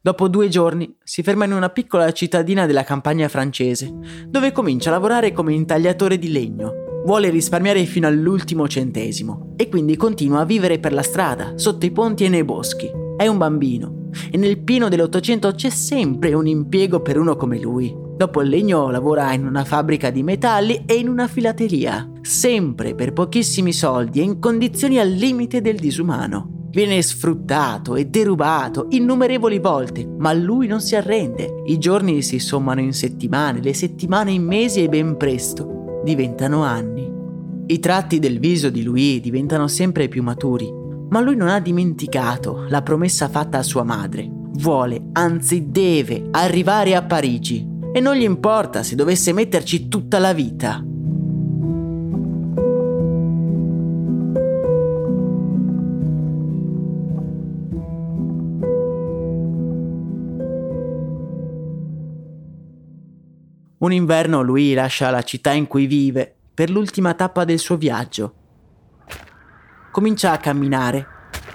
Dopo 0.00 0.28
due 0.28 0.48
giorni 0.48 0.96
si 1.02 1.22
ferma 1.22 1.44
in 1.44 1.52
una 1.52 1.68
piccola 1.68 2.10
cittadina 2.12 2.64
della 2.64 2.84
campagna 2.84 3.28
francese, 3.28 3.92
dove 4.26 4.52
comincia 4.52 4.88
a 4.88 4.92
lavorare 4.92 5.32
come 5.32 5.52
intagliatore 5.52 6.16
di 6.18 6.32
legno. 6.32 6.87
Vuole 7.08 7.30
risparmiare 7.30 7.86
fino 7.86 8.06
all'ultimo 8.06 8.68
centesimo 8.68 9.54
e 9.56 9.70
quindi 9.70 9.96
continua 9.96 10.40
a 10.40 10.44
vivere 10.44 10.78
per 10.78 10.92
la 10.92 11.00
strada, 11.00 11.54
sotto 11.56 11.86
i 11.86 11.90
ponti 11.90 12.24
e 12.24 12.28
nei 12.28 12.44
boschi. 12.44 12.90
È 13.16 13.26
un 13.26 13.38
bambino 13.38 14.10
e 14.30 14.36
nel 14.36 14.58
pieno 14.58 14.90
dell'Ottocento 14.90 15.50
c'è 15.52 15.70
sempre 15.70 16.34
un 16.34 16.46
impiego 16.46 17.00
per 17.00 17.18
uno 17.18 17.34
come 17.34 17.58
lui. 17.58 17.96
Dopo 18.14 18.42
il 18.42 18.50
legno 18.50 18.90
lavora 18.90 19.32
in 19.32 19.46
una 19.46 19.64
fabbrica 19.64 20.10
di 20.10 20.22
metalli 20.22 20.82
e 20.84 20.96
in 20.96 21.08
una 21.08 21.28
filateria, 21.28 22.10
sempre 22.20 22.94
per 22.94 23.14
pochissimi 23.14 23.72
soldi 23.72 24.20
e 24.20 24.24
in 24.24 24.38
condizioni 24.38 24.98
al 24.98 25.08
limite 25.08 25.62
del 25.62 25.76
disumano. 25.76 26.66
Viene 26.68 27.00
sfruttato 27.00 27.96
e 27.96 28.04
derubato 28.04 28.88
innumerevoli 28.90 29.58
volte, 29.60 30.06
ma 30.06 30.34
lui 30.34 30.66
non 30.66 30.82
si 30.82 30.94
arrende. 30.94 31.62
I 31.68 31.78
giorni 31.78 32.20
si 32.20 32.38
sommano 32.38 32.82
in 32.82 32.92
settimane, 32.92 33.62
le 33.62 33.72
settimane 33.72 34.32
in 34.32 34.44
mesi 34.44 34.82
e 34.82 34.90
ben 34.90 35.16
presto 35.16 35.77
diventano 36.08 36.62
anni. 36.62 37.06
I 37.66 37.78
tratti 37.80 38.18
del 38.18 38.38
viso 38.38 38.70
di 38.70 38.82
lui 38.82 39.20
diventano 39.20 39.68
sempre 39.68 40.08
più 40.08 40.22
maturi, 40.22 40.72
ma 41.10 41.20
lui 41.20 41.36
non 41.36 41.48
ha 41.48 41.60
dimenticato 41.60 42.64
la 42.70 42.80
promessa 42.80 43.28
fatta 43.28 43.58
a 43.58 43.62
sua 43.62 43.82
madre. 43.82 44.26
Vuole, 44.52 45.10
anzi 45.12 45.68
deve, 45.68 46.28
arrivare 46.30 46.94
a 46.94 47.02
Parigi. 47.02 47.68
E 47.92 48.00
non 48.00 48.16
gli 48.16 48.22
importa 48.22 48.82
se 48.82 48.94
dovesse 48.94 49.34
metterci 49.34 49.88
tutta 49.88 50.18
la 50.18 50.32
vita. 50.32 50.82
Un 63.78 63.92
inverno 63.92 64.42
lui 64.42 64.74
lascia 64.74 65.08
la 65.10 65.22
città 65.22 65.52
in 65.52 65.68
cui 65.68 65.86
vive 65.86 66.34
per 66.52 66.68
l'ultima 66.68 67.14
tappa 67.14 67.44
del 67.44 67.60
suo 67.60 67.76
viaggio. 67.76 68.34
Comincia 69.92 70.32
a 70.32 70.38
camminare 70.38 71.06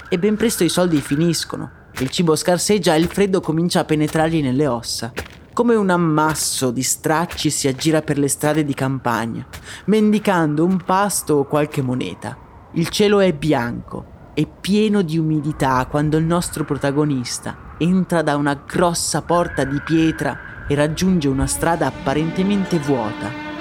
e 0.07 0.17
ben 0.17 0.37
presto 0.37 0.63
i 0.63 0.69
soldi 0.69 1.01
finiscono, 1.01 1.69
il 1.99 2.09
cibo 2.09 2.37
scarseggia 2.37 2.95
e 2.95 2.99
il 2.99 3.07
freddo 3.07 3.41
comincia 3.41 3.81
a 3.81 3.83
penetrargli 3.83 4.41
nelle 4.41 4.67
ossa. 4.67 5.11
Come 5.51 5.75
un 5.75 5.89
ammasso 5.89 6.71
di 6.71 6.81
stracci 6.81 7.49
si 7.49 7.67
aggira 7.67 8.01
per 8.01 8.17
le 8.17 8.29
strade 8.29 8.63
di 8.63 8.73
campagna, 8.73 9.45
mendicando 9.85 10.63
un 10.63 10.77
pasto 10.77 11.33
o 11.33 11.43
qualche 11.43 11.81
moneta. 11.81 12.37
Il 12.71 12.87
cielo 12.87 13.19
è 13.19 13.33
bianco 13.33 14.31
e 14.33 14.47
pieno 14.47 15.01
di 15.01 15.17
umidità 15.17 15.85
quando 15.87 16.15
il 16.15 16.23
nostro 16.23 16.63
protagonista 16.63 17.75
entra 17.79 18.21
da 18.21 18.37
una 18.37 18.63
grossa 18.65 19.21
porta 19.23 19.65
di 19.65 19.81
pietra 19.83 20.52
e 20.67 20.75
raggiunge 20.75 21.27
una 21.27 21.47
strada 21.47 21.87
apparentemente 21.87 22.77
vuota. 22.79 23.51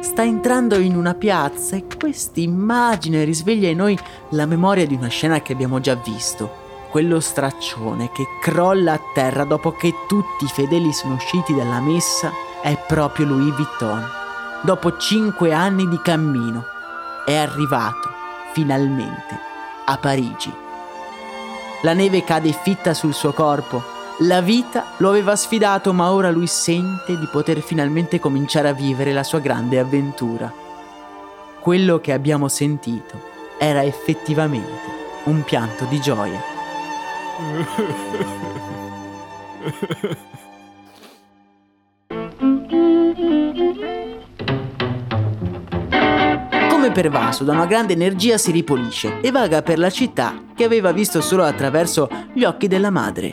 Sta 0.00 0.22
entrando 0.22 0.76
in 0.78 0.96
una 0.96 1.14
piazza 1.14 1.76
e 1.76 1.84
questa 1.96 2.40
immagine 2.40 3.24
risveglia 3.24 3.68
in 3.68 3.76
noi 3.76 3.98
la 4.30 4.46
memoria 4.46 4.86
di 4.86 4.94
una 4.94 5.08
scena 5.08 5.40
che 5.40 5.52
abbiamo 5.52 5.80
già 5.80 5.94
visto. 5.94 6.66
Quello 6.90 7.20
straccione 7.20 8.10
che 8.10 8.24
crolla 8.40 8.94
a 8.94 9.00
terra 9.14 9.44
dopo 9.44 9.72
che 9.72 9.92
tutti 10.08 10.44
i 10.44 10.48
fedeli 10.48 10.92
sono 10.92 11.14
usciti 11.14 11.54
dalla 11.54 11.80
messa 11.80 12.32
è 12.62 12.76
proprio 12.86 13.26
Louis 13.26 13.54
Vuitton. 13.54 14.04
Dopo 14.62 14.96
cinque 14.96 15.52
anni 15.52 15.86
di 15.88 16.00
cammino 16.02 16.64
è 17.24 17.36
arrivato 17.36 18.10
finalmente 18.54 19.38
a 19.84 19.96
Parigi. 19.98 20.66
La 21.82 21.92
neve 21.92 22.24
cade 22.24 22.50
fitta 22.52 22.92
sul 22.92 23.14
suo 23.14 23.32
corpo. 23.32 23.80
La 24.22 24.40
vita 24.40 24.94
lo 24.96 25.10
aveva 25.10 25.36
sfidato, 25.36 25.92
ma 25.92 26.10
ora 26.10 26.28
lui 26.30 26.48
sente 26.48 27.16
di 27.16 27.26
poter 27.26 27.60
finalmente 27.60 28.18
cominciare 28.18 28.68
a 28.68 28.72
vivere 28.72 29.12
la 29.12 29.22
sua 29.22 29.38
grande 29.38 29.78
avventura. 29.78 30.52
Quello 31.60 32.00
che 32.00 32.12
abbiamo 32.12 32.48
sentito 32.48 33.20
era 33.58 33.84
effettivamente 33.84 34.96
un 35.24 35.44
pianto 35.44 35.84
di 35.84 36.00
gioia. 36.00 36.42
come 46.78 46.92
pervaso 46.92 47.42
da 47.42 47.54
una 47.54 47.66
grande 47.66 47.94
energia 47.94 48.38
si 48.38 48.52
ripulisce 48.52 49.18
e 49.20 49.32
vaga 49.32 49.62
per 49.62 49.80
la 49.80 49.90
città 49.90 50.44
che 50.54 50.62
aveva 50.62 50.92
visto 50.92 51.20
solo 51.20 51.42
attraverso 51.42 52.08
gli 52.32 52.44
occhi 52.44 52.68
della 52.68 52.90
madre. 52.90 53.32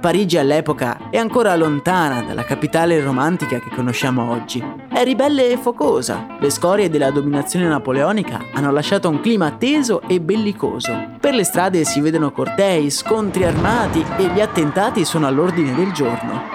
Parigi 0.00 0.36
all'epoca 0.36 1.10
è 1.10 1.16
ancora 1.16 1.54
lontana 1.54 2.22
dalla 2.22 2.42
capitale 2.42 3.00
romantica 3.00 3.60
che 3.60 3.70
conosciamo 3.72 4.32
oggi. 4.32 4.60
È 4.90 5.04
ribelle 5.04 5.52
e 5.52 5.56
focosa. 5.56 6.26
Le 6.40 6.50
scorie 6.50 6.90
della 6.90 7.12
dominazione 7.12 7.68
napoleonica 7.68 8.40
hanno 8.52 8.72
lasciato 8.72 9.08
un 9.08 9.20
clima 9.20 9.52
teso 9.52 10.02
e 10.02 10.20
bellicoso. 10.20 11.12
Per 11.20 11.34
le 11.34 11.44
strade 11.44 11.84
si 11.84 12.00
vedono 12.00 12.32
cortei, 12.32 12.90
scontri 12.90 13.44
armati 13.44 14.04
e 14.16 14.26
gli 14.26 14.40
attentati 14.40 15.04
sono 15.04 15.28
all'ordine 15.28 15.72
del 15.72 15.92
giorno. 15.92 16.53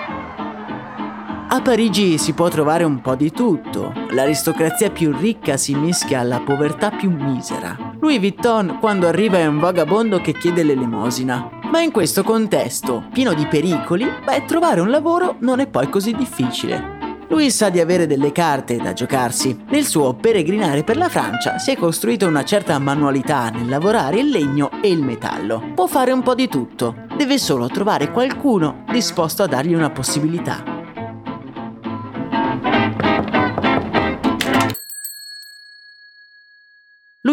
A 1.51 1.63
Parigi 1.63 2.19
si 2.19 2.33
può 2.33 2.47
trovare 2.47 2.83
un 2.83 3.01
po' 3.01 3.15
di 3.15 3.31
tutto. 3.31 3.91
L'aristocrazia 4.12 4.91
più 4.91 5.12
ricca 5.12 5.57
si 5.57 5.73
mischia 5.73 6.19
alla 6.19 6.41
povertà 6.41 6.91
più 6.91 7.09
misera. 7.09 7.75
Louis 7.99 8.19
Vuitton 8.19 8.77
quando 8.79 9.07
arriva 9.07 9.39
è 9.39 9.47
un 9.47 9.57
vagabondo 9.57 10.21
che 10.21 10.33
chiede 10.33 10.62
l'elemosina. 10.62 11.49
Ma 11.71 11.81
in 11.81 11.91
questo 11.91 12.21
contesto, 12.21 13.05
pieno 13.12 13.33
di 13.33 13.47
pericoli, 13.47 14.05
beh, 14.23 14.45
trovare 14.45 14.79
un 14.79 14.91
lavoro 14.91 15.38
non 15.39 15.59
è 15.59 15.65
poi 15.65 15.89
così 15.89 16.13
difficile. 16.13 16.97
Lui 17.29 17.49
sa 17.49 17.71
di 17.71 17.79
avere 17.79 18.05
delle 18.05 18.31
carte 18.31 18.77
da 18.77 18.93
giocarsi. 18.93 19.59
Nel 19.69 19.85
suo 19.85 20.13
peregrinare 20.13 20.83
per 20.83 20.97
la 20.97 21.09
Francia 21.09 21.57
si 21.57 21.71
è 21.71 21.75
costruito 21.75 22.27
una 22.27 22.43
certa 22.43 22.77
manualità 22.77 23.49
nel 23.49 23.67
lavorare 23.67 24.19
il 24.19 24.29
legno 24.29 24.69
e 24.83 24.91
il 24.91 25.01
metallo. 25.01 25.71
Può 25.73 25.88
fare 25.88 26.12
un 26.12 26.21
po' 26.21 26.35
di 26.35 26.47
tutto, 26.47 27.07
deve 27.17 27.39
solo 27.39 27.65
trovare 27.69 28.12
qualcuno 28.12 28.83
disposto 28.91 29.41
a 29.41 29.47
dargli 29.47 29.73
una 29.73 29.89
possibilità. 29.89 30.77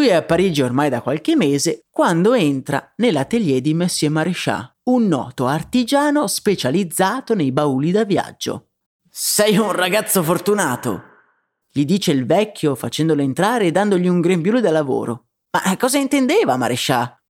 Lui 0.06 0.14
è 0.14 0.18
a 0.18 0.22
Parigi 0.22 0.62
ormai 0.62 0.88
da 0.88 1.00
qualche 1.00 1.34
mese 1.34 1.86
quando 1.90 2.32
entra 2.32 2.92
nell'atelier 2.98 3.60
di 3.60 3.74
Monsieur 3.74 4.14
Maréchal, 4.14 4.72
un 4.84 5.08
noto 5.08 5.46
artigiano 5.46 6.28
specializzato 6.28 7.34
nei 7.34 7.50
bauli 7.50 7.90
da 7.90 8.04
viaggio. 8.04 8.68
Sei 9.10 9.58
un 9.58 9.72
ragazzo 9.72 10.22
fortunato, 10.22 11.02
gli 11.72 11.84
dice 11.84 12.12
il 12.12 12.24
vecchio 12.24 12.76
facendolo 12.76 13.20
entrare 13.20 13.66
e 13.66 13.72
dandogli 13.72 14.06
un 14.06 14.20
grembiule 14.20 14.60
da 14.60 14.70
lavoro. 14.70 15.24
Ma 15.50 15.76
cosa 15.76 15.98
intendeva 15.98 16.56
Marescià? 16.56 17.20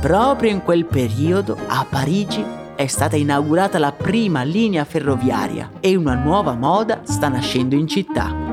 Proprio 0.00 0.50
in 0.50 0.62
quel 0.62 0.86
periodo 0.86 1.56
a 1.68 1.86
Parigi 1.88 2.44
è 2.74 2.88
stata 2.88 3.14
inaugurata 3.14 3.78
la 3.78 3.92
prima 3.92 4.42
linea 4.42 4.84
ferroviaria 4.84 5.70
e 5.78 5.94
una 5.94 6.14
nuova 6.14 6.54
moda 6.54 7.02
sta 7.04 7.28
nascendo 7.28 7.76
in 7.76 7.86
città. 7.86 8.45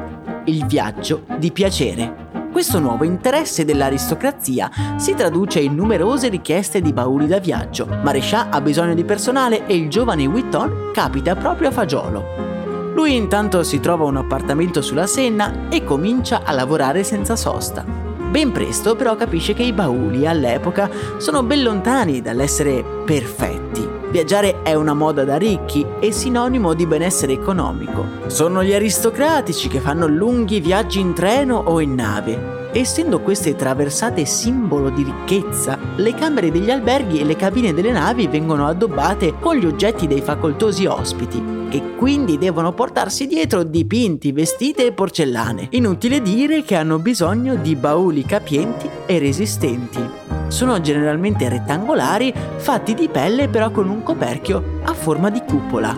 Il 0.45 0.65
viaggio 0.65 1.23
di 1.37 1.51
piacere. 1.53 2.31
Questo 2.51 2.79
nuovo 2.79 3.05
interesse 3.05 3.63
dell'aristocrazia 3.63 4.69
si 4.97 5.13
traduce 5.13 5.61
in 5.61 5.73
numerose 5.73 6.27
richieste 6.27 6.81
di 6.81 6.91
bauli 6.91 7.27
da 7.27 7.39
viaggio. 7.39 7.87
Marescià 7.87 8.49
ha 8.49 8.59
bisogno 8.59 8.93
di 8.93 9.05
personale 9.05 9.65
e 9.65 9.75
il 9.75 9.89
giovane 9.89 10.25
Witton 10.25 10.91
capita 10.93 11.35
proprio 11.35 11.69
a 11.69 11.71
fagiolo. 11.71 12.91
Lui 12.93 13.15
intanto 13.15 13.63
si 13.63 13.79
trova 13.79 14.03
un 14.03 14.17
appartamento 14.17 14.81
sulla 14.81 15.07
Senna 15.07 15.69
e 15.69 15.85
comincia 15.85 16.41
a 16.43 16.51
lavorare 16.51 17.05
senza 17.05 17.37
sosta. 17.37 17.85
Ben 18.29 18.51
presto 18.51 18.97
però 18.97 19.15
capisce 19.15 19.53
che 19.53 19.63
i 19.63 19.71
bauli 19.71 20.27
all'epoca 20.27 20.89
sono 21.19 21.41
ben 21.41 21.63
lontani 21.63 22.21
dall'essere 22.21 22.83
perfetti. 23.05 23.92
Viaggiare 24.13 24.61
è 24.61 24.75
una 24.75 24.93
moda 24.93 25.23
da 25.23 25.37
ricchi 25.37 25.83
e 25.99 26.11
sinonimo 26.11 26.75
di 26.75 26.85
benessere 26.85 27.33
economico. 27.33 28.05
Sono 28.27 28.63
gli 28.63 28.71
aristocratici 28.71 29.67
che 29.67 29.79
fanno 29.79 30.05
lunghi 30.05 30.59
viaggi 30.59 30.99
in 30.99 31.15
treno 31.15 31.55
o 31.55 31.81
in 31.81 31.95
nave. 31.95 32.69
Essendo 32.73 33.21
queste 33.21 33.55
traversate 33.55 34.23
simbolo 34.25 34.91
di 34.91 35.01
ricchezza, 35.01 35.79
le 35.95 36.13
camere 36.13 36.51
degli 36.51 36.69
alberghi 36.69 37.21
e 37.21 37.25
le 37.25 37.35
cabine 37.35 37.73
delle 37.73 37.91
navi 37.91 38.27
vengono 38.27 38.67
addobbate 38.67 39.33
con 39.39 39.55
gli 39.55 39.65
oggetti 39.65 40.05
dei 40.05 40.21
facoltosi 40.21 40.85
ospiti, 40.85 41.67
che 41.69 41.95
quindi 41.95 42.37
devono 42.37 42.71
portarsi 42.71 43.25
dietro 43.25 43.63
dipinti, 43.63 44.31
vestiti 44.31 44.85
e 44.85 44.91
porcellane. 44.91 45.69
Inutile 45.71 46.21
dire 46.21 46.61
che 46.61 46.75
hanno 46.75 46.99
bisogno 46.99 47.55
di 47.55 47.75
bauli 47.75 48.23
capienti 48.25 48.87
e 49.07 49.17
resistenti 49.17 50.21
sono 50.53 50.79
generalmente 50.79 51.49
rettangolari, 51.49 52.31
fatti 52.57 52.93
di 52.93 53.09
pelle 53.09 53.49
però 53.49 53.71
con 53.71 53.89
un 53.89 54.03
coperchio 54.03 54.81
a 54.83 54.93
forma 54.93 55.31
di 55.31 55.41
cupola. 55.41 55.97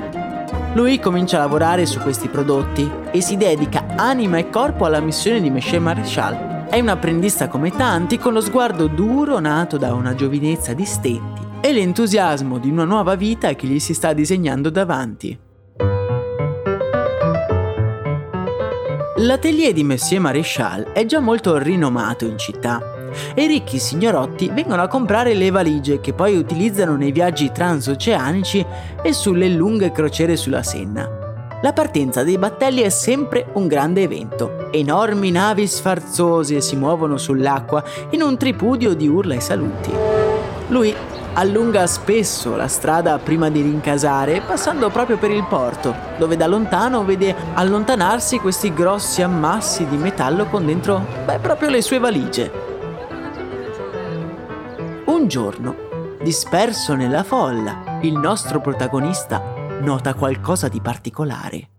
Lui 0.74 0.98
comincia 0.98 1.36
a 1.36 1.42
lavorare 1.42 1.86
su 1.86 2.00
questi 2.00 2.30
prodotti 2.30 2.90
e 3.12 3.20
si 3.20 3.36
dedica 3.36 3.86
anima 3.98 4.38
e 4.38 4.50
corpo 4.50 4.86
alla 4.86 5.02
missione 5.02 5.42
di 5.42 5.50
Monsieur 5.50 5.82
Marechal. 5.82 6.68
È 6.70 6.80
un 6.80 6.88
apprendista 6.88 7.50
come 7.50 7.70
tanti, 7.72 8.18
con 8.18 8.32
lo 8.32 8.40
sguardo 8.40 8.88
duro 8.88 9.40
nato 9.40 9.78
da 9.78 9.94
una 9.94 10.16
giovinezza 10.16 10.74
di 10.74 10.86
stenti 10.86 11.44
e 11.60 11.74
l'entusiasmo 11.74 12.58
di 12.58 12.70
una 12.70 12.86
nuova 12.86 13.16
vita 13.16 13.54
che 13.56 13.68
gli 13.68 13.80
si 13.80 13.94
sta 13.94 14.14
disegnando 14.14 14.70
davanti. 14.70 15.38
L'atelier 19.18 19.74
di 19.74 19.84
Monsieur 19.84 20.22
Maréchal 20.22 20.94
è 20.94 21.06
già 21.06 21.20
molto 21.20 21.58
rinomato 21.58 22.26
in 22.26 22.38
città 22.38 22.95
e 23.34 23.44
i 23.44 23.48
ricchi 23.48 23.80
signorotti 23.80 24.50
vengono 24.54 24.82
a 24.82 24.88
comprare 24.88 25.34
le 25.34 25.50
valigie 25.50 26.00
che 26.00 26.14
poi 26.14 26.36
utilizzano 26.36 26.96
nei 26.96 27.12
viaggi 27.12 27.52
transoceanici 27.52 28.66
e 29.02 29.14
sulle 29.14 29.50
lunghe 29.50 29.92
crociere 29.92 30.36
sulla 30.36 30.64
Senna. 30.64 31.24
La 31.62 31.74
partenza 31.74 32.24
dei 32.24 32.38
battelli 32.38 32.82
è 32.82 32.90
sempre 32.90 33.48
un 33.54 33.68
grande 33.68 34.04
evento. 34.04 34.70
Enormi 34.72 35.32
navi 35.32 35.66
sfarzose 35.66 36.62
si 36.62 36.76
muovono 36.76 37.18
sull'acqua 37.18 37.84
in 38.12 38.22
un 38.22 38.38
tripudio 38.38 38.94
di 38.94 39.08
urla 39.08 39.36
e 39.36 39.40
saluti. 39.40 39.92
Lui 40.68 40.94
allunga 41.34 41.88
spesso 41.88 42.56
la 42.56 42.68
strada 42.68 43.18
prima 43.18 43.50
di 43.50 43.62
rincasare, 43.62 44.42
passando 44.42 44.90
proprio 44.90 45.18
per 45.18 45.32
il 45.32 45.46
porto, 45.46 45.94
dove 46.18 46.38
da 46.38 46.48
lontano 46.48 47.04
vede 47.04 47.36
allontanarsi 47.54 48.40
questi 48.40 48.74
grossi 48.74 49.22
ammassi 49.22 49.88
di 49.88 49.98
metallo 49.98 50.46
con 50.46 50.66
dentro, 50.66 51.06
beh, 51.26 51.40
proprio 51.40 51.70
le 51.70 51.82
sue 51.82 52.00
valigie. 52.00 52.74
Giorno, 55.28 56.18
disperso 56.22 56.96
nella 56.96 57.24
folla, 57.24 58.00
il 58.02 58.14
nostro 58.14 58.62
protagonista 58.62 59.42
nota 59.82 60.14
qualcosa 60.14 60.68
di 60.68 60.82
particolare. 60.82 61.70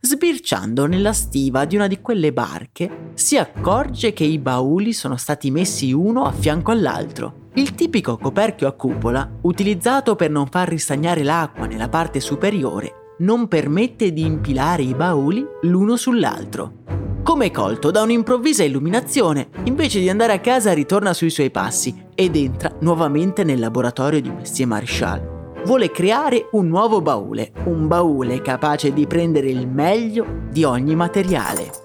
Sbirciando 0.00 0.86
nella 0.86 1.12
stiva 1.12 1.64
di 1.64 1.76
una 1.76 1.86
di 1.86 2.00
quelle 2.00 2.32
barche, 2.32 3.10
si 3.14 3.38
accorge 3.38 4.12
che 4.12 4.24
i 4.24 4.38
bauli 4.38 4.92
sono 4.92 5.16
stati 5.16 5.50
messi 5.50 5.92
uno 5.92 6.24
a 6.24 6.32
fianco 6.32 6.70
all'altro 6.70 7.42
il 7.56 7.76
tipico 7.76 8.16
coperchio 8.16 8.66
a 8.66 8.72
cupola, 8.72 9.30
utilizzato 9.42 10.16
per 10.16 10.28
non 10.28 10.46
far 10.46 10.68
ristagnare 10.68 11.22
l'acqua 11.22 11.66
nella 11.66 11.88
parte 11.88 12.18
superiore, 12.18 13.14
non 13.18 13.46
permette 13.46 14.12
di 14.12 14.22
impilare 14.22 14.82
i 14.82 14.92
bauli 14.92 15.46
l'uno 15.62 15.96
sull'altro. 15.96 17.03
Come 17.24 17.50
colto 17.50 17.90
da 17.90 18.02
un'improvvisa 18.02 18.64
illuminazione, 18.64 19.48
invece 19.64 19.98
di 19.98 20.10
andare 20.10 20.34
a 20.34 20.40
casa 20.40 20.74
ritorna 20.74 21.14
sui 21.14 21.30
suoi 21.30 21.50
passi 21.50 22.04
ed 22.14 22.36
entra 22.36 22.70
nuovamente 22.80 23.44
nel 23.44 23.58
laboratorio 23.58 24.20
di 24.20 24.28
Monsieur 24.28 24.68
Marshall. 24.68 25.62
Vuole 25.64 25.90
creare 25.90 26.48
un 26.50 26.68
nuovo 26.68 27.00
baule, 27.00 27.52
un 27.64 27.88
baule 27.88 28.42
capace 28.42 28.92
di 28.92 29.06
prendere 29.06 29.48
il 29.48 29.66
meglio 29.66 30.26
di 30.50 30.64
ogni 30.64 30.94
materiale. 30.94 31.83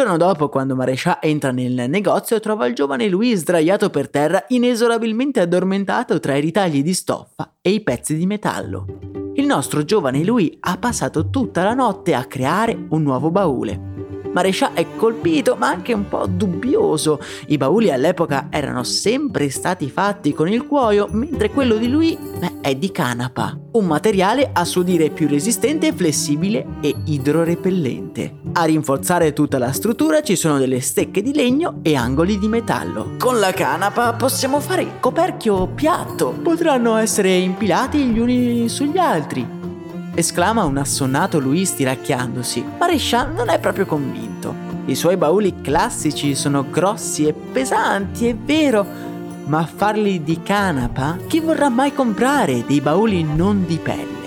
Giorno 0.00 0.16
dopo, 0.16 0.48
quando 0.48 0.74
Marescià 0.74 1.20
entra 1.20 1.50
nel 1.50 1.84
negozio, 1.90 2.40
trova 2.40 2.64
il 2.64 2.74
giovane 2.74 3.06
Louis 3.10 3.38
sdraiato 3.38 3.90
per 3.90 4.08
terra, 4.08 4.42
inesorabilmente 4.48 5.40
addormentato 5.40 6.18
tra 6.20 6.34
i 6.36 6.40
ritagli 6.40 6.82
di 6.82 6.94
stoffa 6.94 7.56
e 7.60 7.70
i 7.70 7.82
pezzi 7.82 8.16
di 8.16 8.24
metallo. 8.24 8.86
Il 9.34 9.44
nostro 9.44 9.84
giovane 9.84 10.24
Louis 10.24 10.56
ha 10.60 10.78
passato 10.78 11.28
tutta 11.28 11.64
la 11.64 11.74
notte 11.74 12.14
a 12.14 12.24
creare 12.24 12.86
un 12.88 13.02
nuovo 13.02 13.30
baule. 13.30 13.99
Marescià 14.32 14.72
è 14.74 14.86
colpito 14.96 15.56
ma 15.56 15.68
anche 15.68 15.92
un 15.92 16.08
po' 16.08 16.26
dubbioso. 16.26 17.20
I 17.48 17.56
bauli 17.56 17.90
all'epoca 17.90 18.46
erano 18.50 18.84
sempre 18.84 19.50
stati 19.50 19.90
fatti 19.90 20.32
con 20.32 20.48
il 20.48 20.66
cuoio, 20.66 21.08
mentre 21.10 21.50
quello 21.50 21.76
di 21.76 21.88
lui 21.88 22.16
beh, 22.16 22.60
è 22.60 22.74
di 22.76 22.90
canapa, 22.90 23.58
un 23.72 23.86
materiale 23.86 24.50
a 24.52 24.64
suo 24.64 24.82
dire 24.82 25.10
più 25.10 25.26
resistente, 25.28 25.92
flessibile 25.92 26.66
e 26.80 26.94
idrorepellente. 27.04 28.38
A 28.52 28.64
rinforzare 28.64 29.32
tutta 29.32 29.58
la 29.58 29.72
struttura 29.72 30.22
ci 30.22 30.36
sono 30.36 30.58
delle 30.58 30.80
stecche 30.80 31.22
di 31.22 31.34
legno 31.34 31.80
e 31.82 31.96
angoli 31.96 32.38
di 32.38 32.48
metallo. 32.48 33.16
Con 33.18 33.38
la 33.38 33.52
canapa 33.52 34.12
possiamo 34.14 34.60
fare 34.60 34.82
il 34.82 34.92
coperchio 35.00 35.66
piatto. 35.68 36.30
Potranno 36.42 36.96
essere 36.96 37.34
impilati 37.34 37.98
gli 38.04 38.18
uni 38.18 38.68
sugli 38.68 38.98
altri 38.98 39.58
esclama 40.20 40.64
un 40.64 40.76
assonnato 40.76 41.40
Louis 41.40 41.68
stiracchiandosi. 41.68 42.64
Marescial 42.78 43.32
non 43.32 43.48
è 43.48 43.58
proprio 43.58 43.86
convinto. 43.86 44.54
I 44.86 44.94
suoi 44.94 45.16
bauli 45.16 45.60
classici 45.60 46.34
sono 46.34 46.68
grossi 46.70 47.26
e 47.26 47.32
pesanti, 47.32 48.28
è 48.28 48.36
vero, 48.36 48.86
ma 49.46 49.64
farli 49.66 50.22
di 50.22 50.40
canapa? 50.42 51.16
Chi 51.26 51.40
vorrà 51.40 51.68
mai 51.68 51.92
comprare 51.92 52.64
dei 52.66 52.80
bauli 52.80 53.24
non 53.24 53.64
di 53.66 53.76
pelle? 53.76 54.18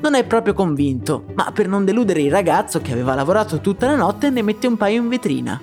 Non 0.00 0.14
è 0.14 0.24
proprio 0.24 0.52
convinto, 0.54 1.24
ma 1.34 1.50
per 1.52 1.68
non 1.68 1.84
deludere 1.84 2.20
il 2.20 2.30
ragazzo 2.30 2.80
che 2.80 2.92
aveva 2.92 3.14
lavorato 3.14 3.60
tutta 3.60 3.86
la 3.86 3.96
notte 3.96 4.30
ne 4.30 4.42
mette 4.42 4.66
un 4.66 4.76
paio 4.76 5.00
in 5.00 5.08
vetrina. 5.08 5.60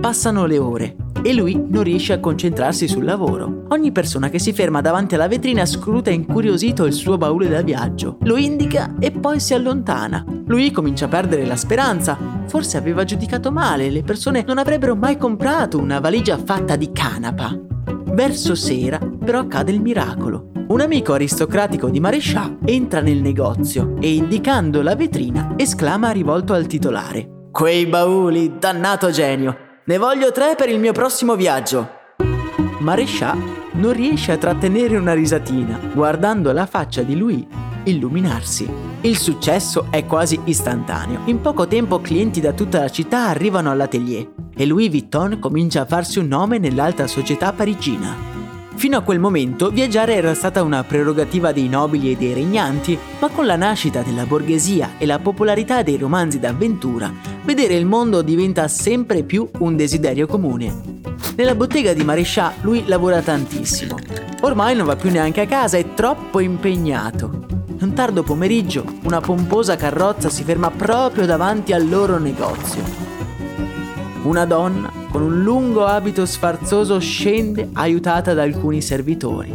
Passano 0.00 0.44
le 0.46 0.58
ore 0.58 0.96
e 1.24 1.32
lui 1.32 1.58
non 1.68 1.82
riesce 1.82 2.12
a 2.12 2.20
concentrarsi 2.20 2.86
sul 2.86 3.04
lavoro. 3.04 3.64
Ogni 3.68 3.92
persona 3.92 4.28
che 4.28 4.38
si 4.38 4.52
ferma 4.52 4.82
davanti 4.82 5.14
alla 5.14 5.26
vetrina 5.26 5.64
scruta 5.64 6.10
incuriosito 6.10 6.84
il 6.84 6.92
suo 6.92 7.16
baule 7.16 7.48
da 7.48 7.62
viaggio, 7.62 8.18
lo 8.20 8.36
indica 8.36 8.96
e 9.00 9.10
poi 9.10 9.40
si 9.40 9.54
allontana. 9.54 10.22
Lui 10.46 10.70
comincia 10.70 11.06
a 11.06 11.08
perdere 11.08 11.46
la 11.46 11.56
speranza. 11.56 12.18
Forse 12.46 12.76
aveva 12.76 13.04
giudicato 13.04 13.50
male, 13.50 13.88
le 13.88 14.02
persone 14.02 14.44
non 14.46 14.58
avrebbero 14.58 14.94
mai 14.94 15.16
comprato 15.16 15.78
una 15.78 15.98
valigia 15.98 16.36
fatta 16.36 16.76
di 16.76 16.92
canapa. 16.92 17.58
Verso 18.12 18.54
sera, 18.54 18.98
però 18.98 19.38
accade 19.38 19.72
il 19.72 19.80
miracolo. 19.80 20.50
Un 20.68 20.80
amico 20.82 21.14
aristocratico 21.14 21.88
di 21.88 22.00
Marescià 22.00 22.58
entra 22.66 23.00
nel 23.00 23.22
negozio 23.22 23.96
e 23.98 24.14
indicando 24.14 24.82
la 24.82 24.94
vetrina 24.94 25.54
esclama 25.56 26.10
rivolto 26.10 26.52
al 26.52 26.66
titolare. 26.66 27.48
Quei 27.50 27.86
bauli, 27.86 28.58
dannato 28.58 29.10
genio! 29.10 29.72
Ne 29.86 29.98
voglio 29.98 30.32
tre 30.32 30.54
per 30.56 30.70
il 30.70 30.78
mio 30.80 30.92
prossimo 30.92 31.36
viaggio! 31.36 31.86
Marescià 32.78 33.36
non 33.72 33.92
riesce 33.92 34.32
a 34.32 34.38
trattenere 34.38 34.96
una 34.96 35.12
risatina 35.12 35.78
guardando 35.92 36.52
la 36.52 36.64
faccia 36.64 37.02
di 37.02 37.14
lui 37.14 37.46
illuminarsi. 37.84 38.66
Il 39.02 39.18
successo 39.18 39.88
è 39.90 40.06
quasi 40.06 40.40
istantaneo. 40.44 41.20
In 41.26 41.42
poco 41.42 41.66
tempo 41.66 42.00
clienti 42.00 42.40
da 42.40 42.54
tutta 42.54 42.78
la 42.78 42.88
città 42.88 43.28
arrivano 43.28 43.70
all'atelier 43.70 44.26
e 44.56 44.64
Louis 44.64 44.88
Vuitton 44.88 45.38
comincia 45.38 45.82
a 45.82 45.86
farsi 45.86 46.18
un 46.18 46.28
nome 46.28 46.56
nell'alta 46.56 47.06
società 47.06 47.52
parigina. 47.52 48.33
Fino 48.76 48.98
a 48.98 49.02
quel 49.02 49.18
momento 49.18 49.70
viaggiare 49.70 50.14
era 50.14 50.34
stata 50.34 50.62
una 50.62 50.84
prerogativa 50.84 51.52
dei 51.52 51.68
nobili 51.68 52.12
e 52.12 52.16
dei 52.16 52.34
regnanti, 52.34 52.98
ma 53.18 53.28
con 53.28 53.46
la 53.46 53.56
nascita 53.56 54.02
della 54.02 54.26
borghesia 54.26 54.92
e 54.98 55.06
la 55.06 55.18
popolarità 55.18 55.82
dei 55.82 55.96
romanzi 55.96 56.38
d'avventura, 56.38 57.12
vedere 57.44 57.74
il 57.74 57.86
mondo 57.86 58.20
diventa 58.20 58.68
sempre 58.68 59.22
più 59.22 59.48
un 59.58 59.76
desiderio 59.76 60.26
comune. 60.26 61.02
Nella 61.36 61.54
bottega 61.54 61.92
di 61.94 62.04
Marescià 62.04 62.54
lui 62.60 62.84
lavora 62.86 63.20
tantissimo. 63.22 63.96
Ormai 64.42 64.76
non 64.76 64.86
va 64.86 64.96
più 64.96 65.10
neanche 65.10 65.40
a 65.40 65.46
casa, 65.46 65.78
è 65.78 65.94
troppo 65.94 66.40
impegnato. 66.40 67.46
Un 67.80 67.92
tardo 67.94 68.22
pomeriggio, 68.22 68.84
una 69.04 69.20
pomposa 69.20 69.76
carrozza 69.76 70.28
si 70.28 70.44
ferma 70.44 70.70
proprio 70.70 71.26
davanti 71.26 71.72
al 71.72 71.88
loro 71.88 72.18
negozio. 72.18 73.03
Una 74.24 74.46
donna 74.46 74.90
con 75.10 75.20
un 75.20 75.42
lungo 75.42 75.84
abito 75.84 76.24
sfarzoso 76.24 76.98
scende 76.98 77.68
aiutata 77.74 78.32
da 78.32 78.40
alcuni 78.40 78.80
servitori. 78.80 79.50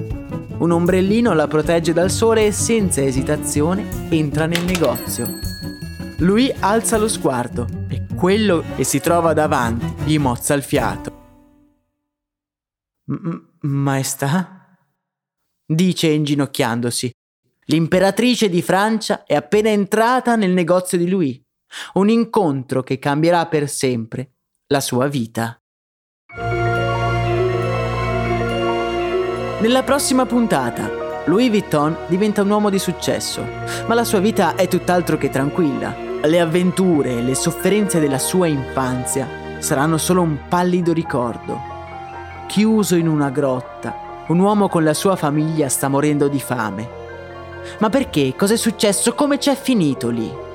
Un 0.59 0.69
ombrellino 0.69 1.33
la 1.33 1.47
protegge 1.47 1.91
dal 1.91 2.11
sole 2.11 2.45
e 2.45 2.51
senza 2.51 3.01
esitazione 3.01 4.07
entra 4.09 4.45
nel 4.45 4.63
negozio. 4.63 5.27
Lui 6.19 6.53
alza 6.59 6.97
lo 6.97 7.07
sguardo 7.07 7.67
e 7.89 8.05
quello 8.15 8.63
che 8.75 8.83
si 8.83 8.99
trova 8.99 9.33
davanti 9.33 10.03
gli 10.05 10.19
mozza 10.19 10.53
il 10.53 10.61
fiato. 10.61 11.17
Maestà? 13.61 14.77
dice 15.65 16.09
inginocchiandosi. 16.09 17.11
L'imperatrice 17.65 18.49
di 18.49 18.61
Francia 18.61 19.23
è 19.23 19.33
appena 19.33 19.69
entrata 19.69 20.35
nel 20.35 20.51
negozio 20.51 20.99
di 20.99 21.09
lui. 21.09 21.43
Un 21.93 22.09
incontro 22.09 22.83
che 22.83 22.99
cambierà 22.99 23.47
per 23.47 23.67
sempre 23.67 24.33
la 24.71 24.81
sua 24.81 25.07
vita. 25.07 25.59
Nella 29.61 29.81
prossima 29.83 30.27
puntata, 30.27 31.23
Louis 31.25 31.49
Vuitton 31.49 31.97
diventa 32.05 32.43
un 32.43 32.51
uomo 32.51 32.69
di 32.69 32.77
successo, 32.77 33.43
ma 33.87 33.95
la 33.95 34.03
sua 34.03 34.19
vita 34.19 34.53
è 34.53 34.67
tutt'altro 34.67 35.17
che 35.17 35.31
tranquilla. 35.31 35.95
Le 36.21 36.39
avventure 36.39 37.17
e 37.17 37.23
le 37.23 37.33
sofferenze 37.33 37.99
della 37.99 38.19
sua 38.19 38.45
infanzia 38.45 39.57
saranno 39.57 39.97
solo 39.97 40.21
un 40.21 40.37
pallido 40.47 40.93
ricordo. 40.93 41.59
Chiuso 42.45 42.95
in 42.95 43.07
una 43.07 43.31
grotta, 43.31 44.23
un 44.27 44.37
uomo 44.37 44.69
con 44.69 44.83
la 44.83 44.93
sua 44.93 45.15
famiglia 45.15 45.67
sta 45.67 45.87
morendo 45.87 46.27
di 46.27 46.39
fame. 46.39 46.87
Ma 47.79 47.89
perché? 47.89 48.35
Cos'è 48.35 48.55
successo? 48.55 49.15
Come 49.15 49.39
c'è 49.39 49.55
finito 49.55 50.09
lì? 50.09 50.47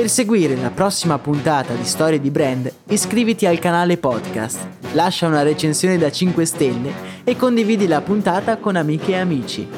Per 0.00 0.08
seguire 0.08 0.56
la 0.56 0.70
prossima 0.70 1.18
puntata 1.18 1.74
di 1.74 1.84
Storie 1.84 2.18
di 2.18 2.30
Brand, 2.30 2.72
iscriviti 2.86 3.44
al 3.44 3.58
canale 3.58 3.98
podcast, 3.98 4.58
lascia 4.92 5.26
una 5.26 5.42
recensione 5.42 5.98
da 5.98 6.10
5 6.10 6.42
stelle 6.46 6.90
e 7.22 7.36
condividi 7.36 7.86
la 7.86 8.00
puntata 8.00 8.56
con 8.56 8.76
amiche 8.76 9.10
e 9.10 9.18
amici. 9.18 9.68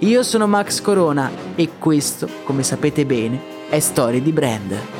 Io 0.00 0.22
sono 0.22 0.46
Max 0.46 0.82
Corona 0.82 1.30
e 1.54 1.70
questo, 1.78 2.28
come 2.44 2.62
sapete 2.62 3.06
bene, 3.06 3.40
è 3.70 3.80
Storie 3.80 4.20
di 4.20 4.32
Brand. 4.32 4.99